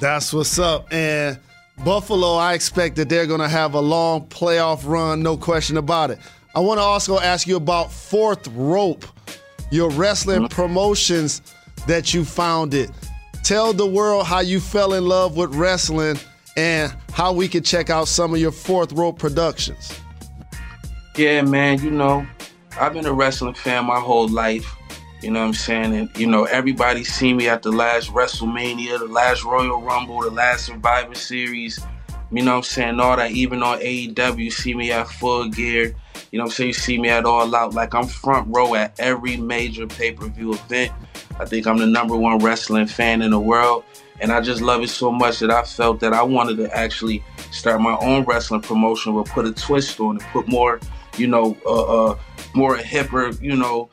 That's 0.00 0.32
what's 0.32 0.58
up. 0.58 0.92
And 0.92 1.38
Buffalo, 1.84 2.34
I 2.34 2.54
expect 2.54 2.96
that 2.96 3.08
they're 3.08 3.26
going 3.26 3.40
to 3.40 3.48
have 3.48 3.74
a 3.74 3.80
long 3.80 4.26
playoff 4.26 4.86
run, 4.86 5.22
no 5.22 5.36
question 5.36 5.76
about 5.76 6.10
it. 6.10 6.18
I 6.54 6.60
want 6.60 6.78
to 6.78 6.82
also 6.82 7.18
ask 7.18 7.46
you 7.46 7.56
about 7.56 7.92
Fourth 7.92 8.48
Rope, 8.48 9.04
your 9.70 9.90
wrestling 9.90 10.42
mm-hmm. 10.42 10.54
promotions 10.54 11.40
that 11.86 12.12
you 12.12 12.24
founded. 12.24 12.90
Tell 13.44 13.72
the 13.72 13.86
world 13.86 14.26
how 14.26 14.40
you 14.40 14.60
fell 14.60 14.94
in 14.94 15.06
love 15.06 15.36
with 15.36 15.54
wrestling 15.54 16.18
and 16.56 16.92
how 17.12 17.32
we 17.32 17.46
can 17.46 17.62
check 17.62 17.90
out 17.90 18.08
some 18.08 18.34
of 18.34 18.40
your 18.40 18.52
Fourth 18.52 18.92
Rope 18.92 19.18
productions. 19.18 19.92
Yeah, 21.16 21.42
man, 21.42 21.80
you 21.82 21.90
know, 21.90 22.26
I've 22.78 22.92
been 22.92 23.06
a 23.06 23.12
wrestling 23.12 23.54
fan 23.54 23.84
my 23.84 24.00
whole 24.00 24.28
life. 24.28 24.74
You 25.22 25.32
know 25.32 25.40
what 25.40 25.46
I'm 25.46 25.54
saying? 25.54 25.94
And 25.94 26.16
you 26.16 26.26
know, 26.26 26.44
everybody 26.44 27.02
seen 27.02 27.36
me 27.36 27.48
at 27.48 27.62
the 27.62 27.72
last 27.72 28.10
WrestleMania, 28.10 29.00
the 29.00 29.06
last 29.06 29.44
Royal 29.44 29.80
Rumble, 29.80 30.20
the 30.20 30.30
last 30.30 30.66
Survivor 30.66 31.14
Series. 31.14 31.80
You 32.30 32.42
know 32.42 32.52
what 32.52 32.56
I'm 32.58 32.62
saying? 32.62 33.00
All 33.00 33.16
that, 33.16 33.32
even 33.32 33.62
on 33.62 33.80
AEW, 33.80 34.52
see 34.52 34.74
me 34.74 34.92
at 34.92 35.08
full 35.08 35.48
gear. 35.48 35.94
You 36.30 36.38
know 36.38 36.44
what 36.44 36.50
I'm 36.50 36.54
saying? 36.54 36.68
You 36.68 36.74
see 36.74 36.98
me 36.98 37.08
at 37.08 37.24
all 37.24 37.54
out. 37.54 37.74
Like 37.74 37.94
I'm 37.94 38.06
front 38.06 38.54
row 38.54 38.74
at 38.74 38.98
every 39.00 39.36
major 39.36 39.86
pay-per-view 39.86 40.52
event. 40.52 40.92
I 41.40 41.46
think 41.46 41.66
I'm 41.66 41.78
the 41.78 41.86
number 41.86 42.16
one 42.16 42.38
wrestling 42.38 42.86
fan 42.86 43.22
in 43.22 43.30
the 43.30 43.40
world. 43.40 43.84
And 44.20 44.30
I 44.30 44.40
just 44.40 44.60
love 44.60 44.82
it 44.82 44.90
so 44.90 45.10
much 45.10 45.38
that 45.40 45.50
I 45.50 45.62
felt 45.62 46.00
that 46.00 46.12
I 46.12 46.22
wanted 46.22 46.58
to 46.58 46.76
actually 46.76 47.24
start 47.50 47.80
my 47.80 47.96
own 47.96 48.24
wrestling 48.24 48.60
promotion, 48.60 49.14
but 49.14 49.26
put 49.26 49.46
a 49.46 49.52
twist 49.52 49.98
on 50.00 50.16
it, 50.16 50.22
put 50.32 50.48
more 50.48 50.80
you 51.18 51.26
know, 51.26 51.56
uh, 51.66 52.10
uh, 52.10 52.18
more 52.54 52.76
hipper, 52.76 53.40
you 53.42 53.56
know, 53.56 53.90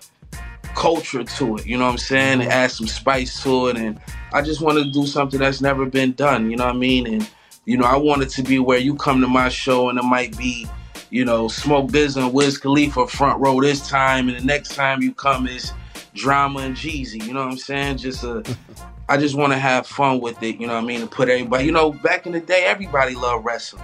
culture 0.76 1.24
to 1.24 1.58
it. 1.58 1.66
You 1.66 1.78
know 1.78 1.86
what 1.86 1.92
I'm 1.92 1.98
saying? 1.98 2.42
And 2.42 2.52
add 2.52 2.72
some 2.72 2.88
spice 2.88 3.42
to 3.44 3.68
it. 3.68 3.78
And 3.78 4.00
I 4.34 4.42
just 4.42 4.62
wanted 4.62 4.86
to 4.86 4.92
do 4.92 5.08
something 5.08 5.40
that's 5.40 5.62
never 5.62 5.86
been 5.86 6.14
done. 6.14 6.52
You 6.52 6.58
know 6.58 6.66
what 6.66 6.76
I 6.76 6.78
mean? 6.78 7.08
And 7.08 7.30
you 7.66 7.78
know, 7.78 7.86
I 7.86 7.96
want 7.98 8.22
it 8.22 8.30
to 8.30 8.44
be 8.44 8.60
where 8.60 8.78
you 8.78 8.96
come 8.96 9.22
to 9.22 9.28
my 9.28 9.50
show 9.50 9.90
and 9.90 9.98
it 9.98 10.04
might 10.04 10.38
be, 10.38 10.68
you 11.10 11.26
know, 11.26 11.48
Smoke 11.48 11.92
Biz 11.92 12.18
and 12.18 12.32
Wiz 12.32 12.60
Khalifa 12.60 13.08
front 13.08 13.40
row 13.40 13.60
this 13.60 13.88
time, 13.88 14.30
and 14.30 14.38
the 14.38 14.46
next 14.46 14.76
time 14.76 15.02
you 15.02 15.14
come 15.14 15.48
is 15.48 15.74
Drama 16.14 16.60
and 16.60 16.76
Jeezy. 16.76 17.26
You 17.26 17.34
know 17.34 17.44
what 17.44 17.52
I'm 17.52 17.58
saying? 17.58 17.98
Just 17.98 18.24
a 18.24 18.44
I 19.10 19.18
just 19.18 19.36
want 19.36 19.54
to 19.54 19.60
have 19.60 19.86
fun 19.86 20.20
with 20.20 20.42
it, 20.42 20.60
you 20.60 20.66
know 20.66 20.74
what 20.74 20.84
I 20.84 20.88
mean? 20.88 21.02
To 21.02 21.08
put 21.08 21.30
everybody, 21.30 21.66
you 21.66 21.72
know, 21.72 21.92
back 21.92 22.26
in 22.26 22.32
the 22.32 22.40
day, 22.40 22.66
everybody 22.66 23.14
loved 23.14 23.46
wrestling. 23.46 23.84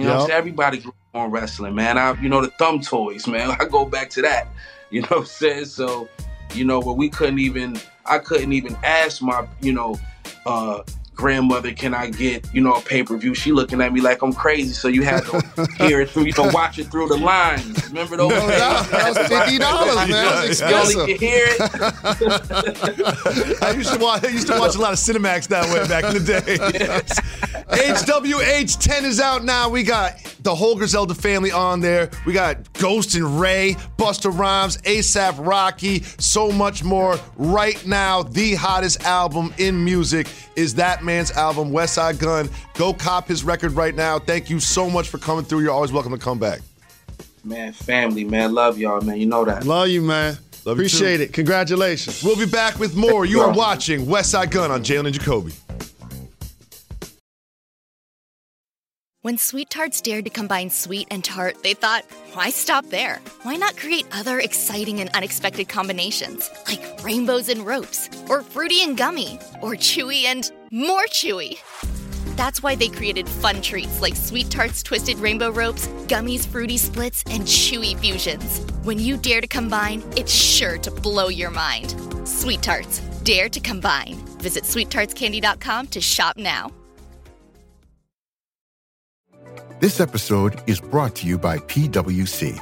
You 0.00 0.06
know 0.06 0.12
yep. 0.12 0.16
what 0.16 0.22
I'm 0.22 0.28
saying? 0.28 0.38
Everybody 0.38 0.78
grew 0.78 0.94
on 1.12 1.30
wrestling, 1.30 1.74
man. 1.74 1.98
I, 1.98 2.18
you 2.22 2.30
know, 2.30 2.40
the 2.40 2.48
thumb 2.48 2.80
toys, 2.80 3.26
man. 3.26 3.50
I 3.60 3.66
go 3.66 3.84
back 3.84 4.10
to 4.10 4.22
that. 4.22 4.48
You 4.92 5.02
know 5.02 5.06
what 5.10 5.18
I'm 5.18 5.26
saying? 5.26 5.66
So, 5.66 6.08
you 6.52 6.64
know, 6.64 6.80
where 6.80 6.96
we 6.96 7.08
couldn't 7.08 7.38
even, 7.38 7.78
I 8.06 8.18
couldn't 8.18 8.52
even 8.52 8.76
ask 8.82 9.22
my, 9.22 9.46
you 9.60 9.72
know, 9.72 10.00
uh, 10.44 10.82
grandmother, 11.20 11.72
can 11.72 11.92
I 11.92 12.08
get, 12.08 12.48
you 12.54 12.62
know, 12.62 12.72
a 12.72 12.80
pay-per-view? 12.80 13.34
She 13.34 13.52
looking 13.52 13.82
at 13.82 13.92
me 13.92 14.00
like 14.00 14.22
I'm 14.22 14.32
crazy. 14.32 14.72
So 14.72 14.88
you 14.88 15.02
had 15.02 15.26
to 15.26 15.68
hear 15.78 16.00
it 16.00 16.08
through, 16.08 16.24
you 16.24 16.32
know, 16.32 16.48
watch 16.52 16.78
it 16.78 16.84
through 16.84 17.08
the 17.08 17.18
lines. 17.18 17.86
Remember 17.88 18.16
those 18.16 18.30
no, 18.30 18.40
days? 18.40 18.58
That 18.58 19.08
was 19.08 19.18
fifty 19.28 19.58
dollars, 19.58 19.96
man. 19.96 20.10
That 20.10 20.48
was 20.48 20.60
expensive. 20.60 21.08
You 21.08 21.18
hear 21.18 21.44
it. 21.46 21.60
I 23.62 23.72
used 23.72 23.92
to 23.92 23.98
watch 23.98 24.24
I 24.24 24.28
used 24.28 24.46
to 24.46 24.58
watch 24.58 24.76
a 24.76 24.78
lot 24.78 24.94
of 24.94 24.98
Cinemax 24.98 25.48
that 25.48 25.70
way 25.72 25.86
back 25.86 26.04
in 26.04 26.14
the 26.14 26.20
day. 26.20 26.40
HWH 27.70 28.80
10 28.80 29.04
is 29.04 29.20
out 29.20 29.44
now. 29.44 29.68
We 29.68 29.84
got 29.84 30.16
the 30.40 30.54
whole 30.54 30.76
Griselda 30.76 31.14
family 31.14 31.52
on 31.52 31.80
there. 31.80 32.10
We 32.26 32.32
got 32.32 32.72
Ghost 32.74 33.14
and 33.14 33.40
Ray, 33.40 33.76
Busta 33.96 34.36
Rhymes, 34.36 34.78
ASAP 34.78 35.46
Rocky, 35.46 36.02
so 36.18 36.50
much 36.50 36.82
more. 36.82 37.18
Right 37.36 37.84
now, 37.86 38.22
the 38.22 38.54
hottest 38.54 39.04
album 39.04 39.54
in 39.58 39.84
music 39.84 40.26
is 40.56 40.74
that 40.74 41.04
man's 41.10 41.32
album, 41.32 41.72
Westside 41.72 42.20
Gunn. 42.20 42.48
Go 42.74 42.94
cop 42.94 43.26
his 43.26 43.42
record 43.42 43.72
right 43.72 43.94
now. 43.94 44.20
Thank 44.20 44.48
you 44.48 44.60
so 44.60 44.88
much 44.88 45.08
for 45.08 45.18
coming 45.18 45.44
through. 45.44 45.60
You're 45.60 45.72
always 45.72 45.90
welcome 45.90 46.12
to 46.12 46.18
come 46.18 46.38
back. 46.38 46.60
Man, 47.42 47.72
family, 47.72 48.22
man. 48.22 48.54
Love 48.54 48.78
y'all, 48.78 49.00
man. 49.00 49.16
You 49.16 49.26
know 49.26 49.44
that. 49.44 49.64
Love 49.64 49.88
you, 49.88 50.02
man. 50.02 50.38
Love 50.64 50.76
Appreciate 50.76 51.20
it. 51.20 51.32
Congratulations. 51.32 52.22
We'll 52.22 52.38
be 52.38 52.46
back 52.46 52.78
with 52.78 52.94
more. 52.94 53.24
You 53.24 53.40
are 53.40 53.52
watching 53.52 54.06
Westside 54.06 54.50
Gun 54.52 54.70
on 54.70 54.84
Jalen 54.84 55.06
and 55.06 55.14
Jacoby. 55.14 55.52
When 59.22 59.36
Sweet 59.36 59.68
Tarts 59.68 60.00
dared 60.00 60.24
to 60.24 60.30
combine 60.30 60.70
sweet 60.70 61.08
and 61.10 61.22
tart, 61.22 61.62
they 61.62 61.74
thought, 61.74 62.04
why 62.32 62.50
stop 62.50 62.86
there? 62.86 63.20
Why 63.42 63.56
not 63.56 63.76
create 63.76 64.06
other 64.12 64.38
exciting 64.38 65.00
and 65.00 65.10
unexpected 65.10 65.68
combinations, 65.68 66.48
like 66.66 66.82
rainbows 67.02 67.48
and 67.50 67.66
ropes, 67.66 68.08
or 68.30 68.42
fruity 68.42 68.82
and 68.82 68.96
gummy, 68.96 69.38
or 69.60 69.74
chewy 69.74 70.24
and 70.24 70.50
more 70.70 71.04
chewy? 71.06 71.58
That's 72.36 72.62
why 72.62 72.74
they 72.74 72.88
created 72.88 73.28
fun 73.28 73.60
treats 73.60 74.00
like 74.00 74.16
Sweet 74.16 74.50
Tarts 74.50 74.82
Twisted 74.82 75.18
Rainbow 75.18 75.50
Ropes, 75.50 75.88
Gummies 76.06 76.46
Fruity 76.46 76.78
Splits, 76.78 77.22
and 77.30 77.42
Chewy 77.42 77.98
Fusions. 77.98 78.60
When 78.84 78.98
you 78.98 79.16
dare 79.16 79.40
to 79.40 79.46
combine, 79.46 80.02
it's 80.16 80.32
sure 80.32 80.78
to 80.78 80.90
blow 80.90 81.28
your 81.28 81.50
mind. 81.50 81.94
Sweet 82.26 82.62
Tarts, 82.62 83.00
dare 83.24 83.48
to 83.48 83.60
combine. 83.60 84.14
Visit 84.38 84.64
sweettartscandy.com 84.64 85.88
to 85.88 86.00
shop 86.00 86.36
now. 86.36 86.72
This 89.80 90.00
episode 90.00 90.62
is 90.66 90.80
brought 90.80 91.14
to 91.16 91.26
you 91.26 91.38
by 91.38 91.58
PWC. 91.58 92.58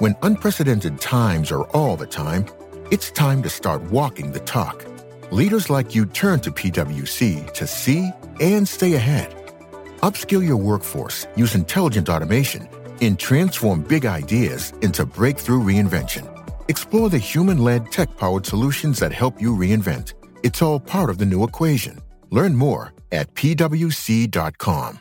When 0.00 0.16
unprecedented 0.22 1.00
times 1.00 1.52
are 1.52 1.64
all 1.70 1.96
the 1.96 2.06
time, 2.06 2.46
it's 2.90 3.10
time 3.10 3.42
to 3.42 3.48
start 3.48 3.82
walking 3.84 4.32
the 4.32 4.40
talk. 4.40 4.84
Leaders 5.30 5.70
like 5.70 5.94
you 5.94 6.06
turn 6.06 6.40
to 6.40 6.50
PWC 6.50 7.52
to 7.52 7.66
see 7.66 8.12
and 8.40 8.66
stay 8.66 8.94
ahead. 8.94 9.32
Upskill 10.00 10.44
your 10.44 10.56
workforce, 10.56 11.28
use 11.36 11.54
intelligent 11.54 12.08
automation, 12.08 12.68
and 13.00 13.16
transform 13.16 13.82
big 13.82 14.04
ideas 14.04 14.72
into 14.82 15.06
breakthrough 15.06 15.60
reinvention. 15.62 16.26
Explore 16.66 17.10
the 17.10 17.18
human 17.18 17.62
led 17.62 17.92
tech 17.92 18.16
powered 18.16 18.44
solutions 18.44 18.98
that 18.98 19.12
help 19.12 19.40
you 19.40 19.54
reinvent. 19.54 20.14
It's 20.42 20.62
all 20.62 20.80
part 20.80 21.10
of 21.10 21.18
the 21.18 21.26
new 21.26 21.44
equation. 21.44 22.00
Learn 22.30 22.56
more 22.56 22.92
at 23.12 23.32
pwc.com. 23.34 24.98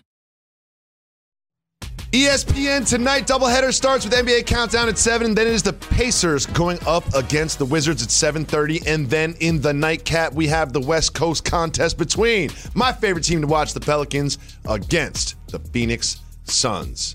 ESPN 2.11 2.89
tonight 2.89 3.27
doubleheader 3.27 3.71
starts 3.71 4.03
with 4.03 4.15
NBA 4.15 4.47
countdown 4.47 4.89
at 4.89 4.97
7 4.97 5.27
and 5.27 5.37
then 5.37 5.45
it 5.45 5.53
is 5.53 5.61
the 5.61 5.73
Pacers 5.73 6.47
going 6.47 6.79
up 6.87 7.03
against 7.13 7.59
the 7.59 7.65
Wizards 7.65 8.01
at 8.01 8.09
7:30 8.09 8.81
and 8.87 9.07
then 9.07 9.35
in 9.41 9.61
the 9.61 9.71
nightcap 9.71 10.33
we 10.33 10.47
have 10.47 10.73
the 10.73 10.79
West 10.79 11.13
Coast 11.13 11.45
contest 11.45 11.99
between 11.99 12.49
my 12.73 12.91
favorite 12.91 13.25
team 13.25 13.41
to 13.41 13.47
watch 13.47 13.75
the 13.75 13.79
Pelicans 13.79 14.39
against 14.67 15.35
the 15.49 15.59
Phoenix 15.59 16.17
Suns. 16.45 17.13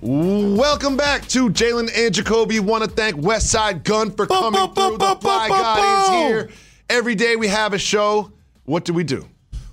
Welcome 0.00 0.96
back 0.96 1.28
to 1.28 1.50
Jalen 1.50 1.90
and 1.94 2.14
Jacoby. 2.14 2.58
Want 2.60 2.84
to 2.84 2.90
thank 2.90 3.16
Westside 3.16 3.84
Gunn 3.84 4.12
for 4.12 4.26
coming 4.26 4.72
through. 4.72 4.96
The 4.96 5.16
Fly 5.20 5.48
God 5.48 6.04
is 6.04 6.08
here. 6.08 6.48
Every 6.88 7.14
day 7.14 7.36
we 7.36 7.48
have 7.48 7.74
a 7.74 7.78
show. 7.78 8.32
What 8.64 8.86
do 8.86 8.94
we 8.94 9.04
do? 9.04 9.26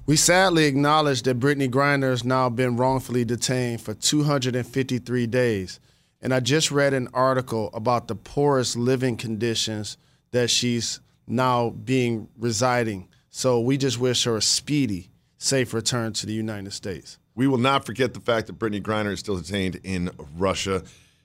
We 0.06 0.18
sadly 0.18 0.66
acknowledge 0.66 1.22
that 1.24 1.40
Brittney 1.40 1.70
Griner 1.70 2.10
has 2.10 2.26
now 2.26 2.50
been 2.50 2.76
wrongfully 2.76 3.24
detained 3.24 3.80
for 3.80 3.94
253 3.94 5.28
days. 5.28 5.80
And 6.22 6.34
I 6.34 6.42
just 6.42 6.72
read 6.72 6.94
an 6.94 7.08
article 7.14 7.70
about 7.74 8.10
the 8.10 8.16
poorest 8.16 8.76
living 8.76 9.16
conditions 9.16 9.96
that 10.32 10.50
she's 10.50 11.00
now 11.26 11.70
being 11.70 12.28
residing. 12.38 13.08
So 13.30 13.62
we 13.62 13.78
just 13.78 13.98
wish 13.98 14.26
her 14.26 14.36
a 14.36 14.42
speedy, 14.42 15.10
safe 15.38 15.74
return 15.74 16.12
to 16.14 16.26
the 16.26 16.34
United 16.34 16.74
States. 16.74 17.18
We 17.34 17.48
will 17.48 17.58
not 17.58 17.86
forget 17.86 18.14
the 18.14 18.20
fact 18.20 18.48
that 18.48 18.60
Brittney 18.60 18.82
Griner 18.82 19.14
is 19.14 19.20
still 19.20 19.38
detained 19.38 19.80
in 19.86 20.12
Russia. 20.36 20.84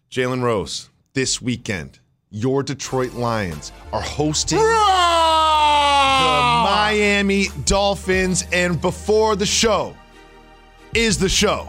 Jalen 0.09 0.41
Rose, 0.41 0.89
this 1.15 1.43
weekend, 1.43 1.99
your 2.31 2.63
Detroit 2.63 3.15
Lions 3.15 3.73
are 3.93 4.01
hosting. 4.01 4.59
Miami 6.89 7.49
Dolphins. 7.67 8.47
And 8.51 8.81
before 8.81 9.37
the 9.37 9.45
show 9.45 9.95
is 10.95 11.19
the 11.19 11.29
show. 11.29 11.69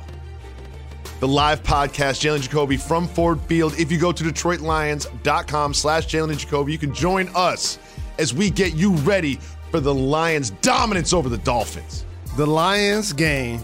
The 1.19 1.27
live 1.27 1.61
podcast, 1.61 2.21
Jalen 2.21 2.39
Jacoby 2.39 2.77
from 2.77 3.05
Ford 3.05 3.41
Field. 3.41 3.77
If 3.77 3.91
you 3.91 3.99
go 3.99 4.13
to 4.13 4.23
DetroitLions.com 4.23 5.73
slash 5.73 6.07
Jalen 6.07 6.37
Jacoby, 6.37 6.71
you 6.71 6.77
can 6.77 6.93
join 6.93 7.27
us 7.35 7.79
as 8.17 8.33
we 8.33 8.49
get 8.49 8.75
you 8.75 8.93
ready 8.93 9.39
for 9.71 9.81
the 9.81 9.93
Lions' 9.93 10.51
dominance 10.51 11.11
over 11.11 11.27
the 11.27 11.39
Dolphins. 11.39 12.05
The 12.37 12.47
Lions 12.47 13.11
game, 13.11 13.59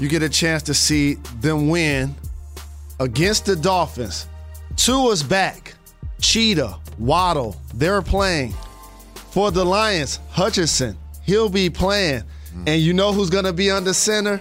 you 0.00 0.08
get 0.08 0.22
a 0.22 0.28
chance 0.30 0.62
to 0.62 0.72
see 0.72 1.16
them 1.40 1.68
win 1.68 2.14
against 2.98 3.44
the 3.44 3.56
Dolphins. 3.56 4.26
Tua's 4.76 5.22
back. 5.22 5.74
Cheetah, 6.22 6.78
Waddle, 6.98 7.56
they're 7.74 8.00
playing. 8.00 8.54
For 9.38 9.52
the 9.52 9.64
Lions, 9.64 10.18
Hutchinson, 10.30 10.98
he'll 11.22 11.48
be 11.48 11.70
playing. 11.70 12.24
Mm. 12.56 12.64
And 12.66 12.82
you 12.82 12.92
know 12.92 13.12
who's 13.12 13.30
going 13.30 13.44
to 13.44 13.52
be 13.52 13.70
under 13.70 13.92
center? 13.92 14.40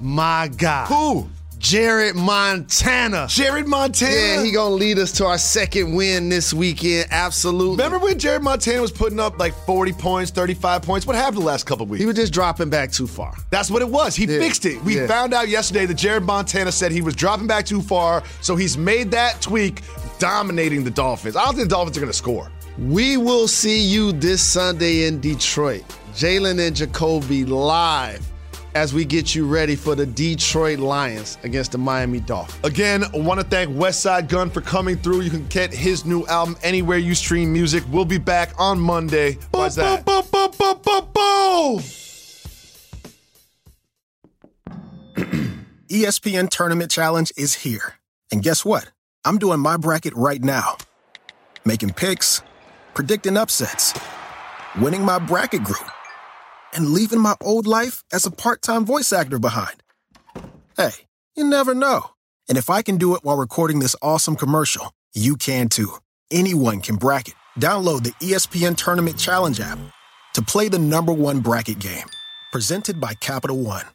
My 0.00 0.48
God. 0.56 0.88
Who? 0.88 1.28
Jared 1.58 2.14
Montana. 2.14 3.26
Jared 3.28 3.66
Montana. 3.66 4.10
Yeah, 4.10 4.42
he 4.42 4.50
gonna 4.52 4.74
lead 4.74 4.98
us 4.98 5.12
to 5.12 5.26
our 5.26 5.36
second 5.36 5.94
win 5.94 6.30
this 6.30 6.54
weekend. 6.54 7.08
Absolutely. 7.10 7.76
Remember 7.76 7.98
when 7.98 8.18
Jared 8.18 8.42
Montana 8.42 8.80
was 8.80 8.90
putting 8.90 9.20
up 9.20 9.38
like 9.38 9.52
40 9.66 9.92
points, 9.92 10.30
35 10.30 10.80
points? 10.80 11.06
What 11.06 11.16
happened 11.16 11.42
the 11.42 11.46
last 11.46 11.66
couple 11.66 11.84
weeks? 11.84 12.00
He 12.00 12.06
was 12.06 12.16
just 12.16 12.32
dropping 12.32 12.70
back 12.70 12.90
too 12.90 13.06
far. 13.06 13.34
That's 13.50 13.70
what 13.70 13.82
it 13.82 13.88
was. 13.88 14.16
He 14.16 14.24
yeah. 14.24 14.38
fixed 14.38 14.64
it. 14.64 14.82
We 14.82 14.96
yeah. 14.96 15.08
found 15.08 15.34
out 15.34 15.48
yesterday 15.48 15.84
that 15.84 15.94
Jared 15.94 16.22
Montana 16.22 16.72
said 16.72 16.90
he 16.90 17.02
was 17.02 17.14
dropping 17.14 17.48
back 17.48 17.66
too 17.66 17.82
far, 17.82 18.22
so 18.40 18.56
he's 18.56 18.78
made 18.78 19.10
that 19.10 19.42
tweak, 19.42 19.82
dominating 20.18 20.84
the 20.84 20.90
Dolphins. 20.90 21.36
I 21.36 21.44
don't 21.44 21.54
think 21.54 21.68
the 21.68 21.74
Dolphins 21.74 21.98
are 21.98 22.00
gonna 22.00 22.12
score. 22.14 22.50
We 22.78 23.16
will 23.16 23.48
see 23.48 23.82
you 23.82 24.12
this 24.12 24.40
Sunday 24.40 25.08
in 25.08 25.20
Detroit. 25.20 25.82
Jalen 26.12 26.64
and 26.64 26.76
Jacoby 26.76 27.44
live 27.44 28.24
as 28.76 28.94
we 28.94 29.04
get 29.04 29.34
you 29.34 29.48
ready 29.48 29.74
for 29.74 29.96
the 29.96 30.06
Detroit 30.06 30.78
Lions 30.78 31.38
against 31.42 31.72
the 31.72 31.78
Miami 31.78 32.20
Dolphins. 32.20 32.64
Again, 32.64 33.02
I 33.12 33.18
want 33.18 33.40
to 33.40 33.46
thank 33.46 33.70
Westside 33.70 34.28
Gunn 34.28 34.48
for 34.48 34.60
coming 34.60 34.96
through. 34.96 35.22
You 35.22 35.30
can 35.30 35.44
get 35.48 35.72
his 35.72 36.04
new 36.04 36.24
album 36.28 36.56
anywhere 36.62 36.98
you 36.98 37.16
stream 37.16 37.52
music. 37.52 37.82
We'll 37.90 38.04
be 38.04 38.18
back 38.18 38.52
on 38.58 38.78
Monday. 38.78 39.38
What's 39.50 39.74
that? 39.74 40.04
ESPN 45.88 46.48
Tournament 46.50 46.92
Challenge 46.92 47.32
is 47.36 47.54
here. 47.54 47.94
And 48.30 48.40
guess 48.40 48.64
what? 48.64 48.88
I'm 49.24 49.38
doing 49.38 49.58
my 49.58 49.76
bracket 49.76 50.14
right 50.14 50.42
now. 50.42 50.76
Making 51.64 51.92
picks 51.92 52.40
predicting 52.98 53.36
upsets, 53.36 53.96
winning 54.80 55.04
my 55.04 55.20
bracket 55.20 55.62
group, 55.62 55.88
and 56.74 56.86
leaving 56.86 57.20
my 57.20 57.36
old 57.40 57.64
life 57.64 58.02
as 58.12 58.26
a 58.26 58.30
part 58.32 58.60
time 58.60 58.84
voice 58.84 59.12
actor 59.12 59.38
behind. 59.38 59.84
Hey, 60.76 61.06
you 61.36 61.44
never 61.44 61.76
know. 61.76 62.00
And 62.48 62.58
if 62.58 62.68
I 62.70 62.82
can 62.82 62.96
do 62.96 63.14
it 63.14 63.22
while 63.22 63.36
recording 63.36 63.78
this 63.78 63.94
awesome 64.02 64.34
commercial, 64.34 64.90
you 65.14 65.36
can 65.36 65.68
too. 65.68 65.98
Anyone 66.32 66.80
can 66.80 66.96
bracket. 66.96 67.34
Download 67.60 68.02
the 68.02 68.10
ESPN 68.20 68.76
Tournament 68.76 69.16
Challenge 69.16 69.60
app 69.60 69.78
to 70.34 70.42
play 70.42 70.66
the 70.66 70.80
number 70.80 71.12
one 71.12 71.38
bracket 71.38 71.78
game. 71.78 72.08
Presented 72.50 73.00
by 73.00 73.14
Capital 73.14 73.62
One. 73.62 73.86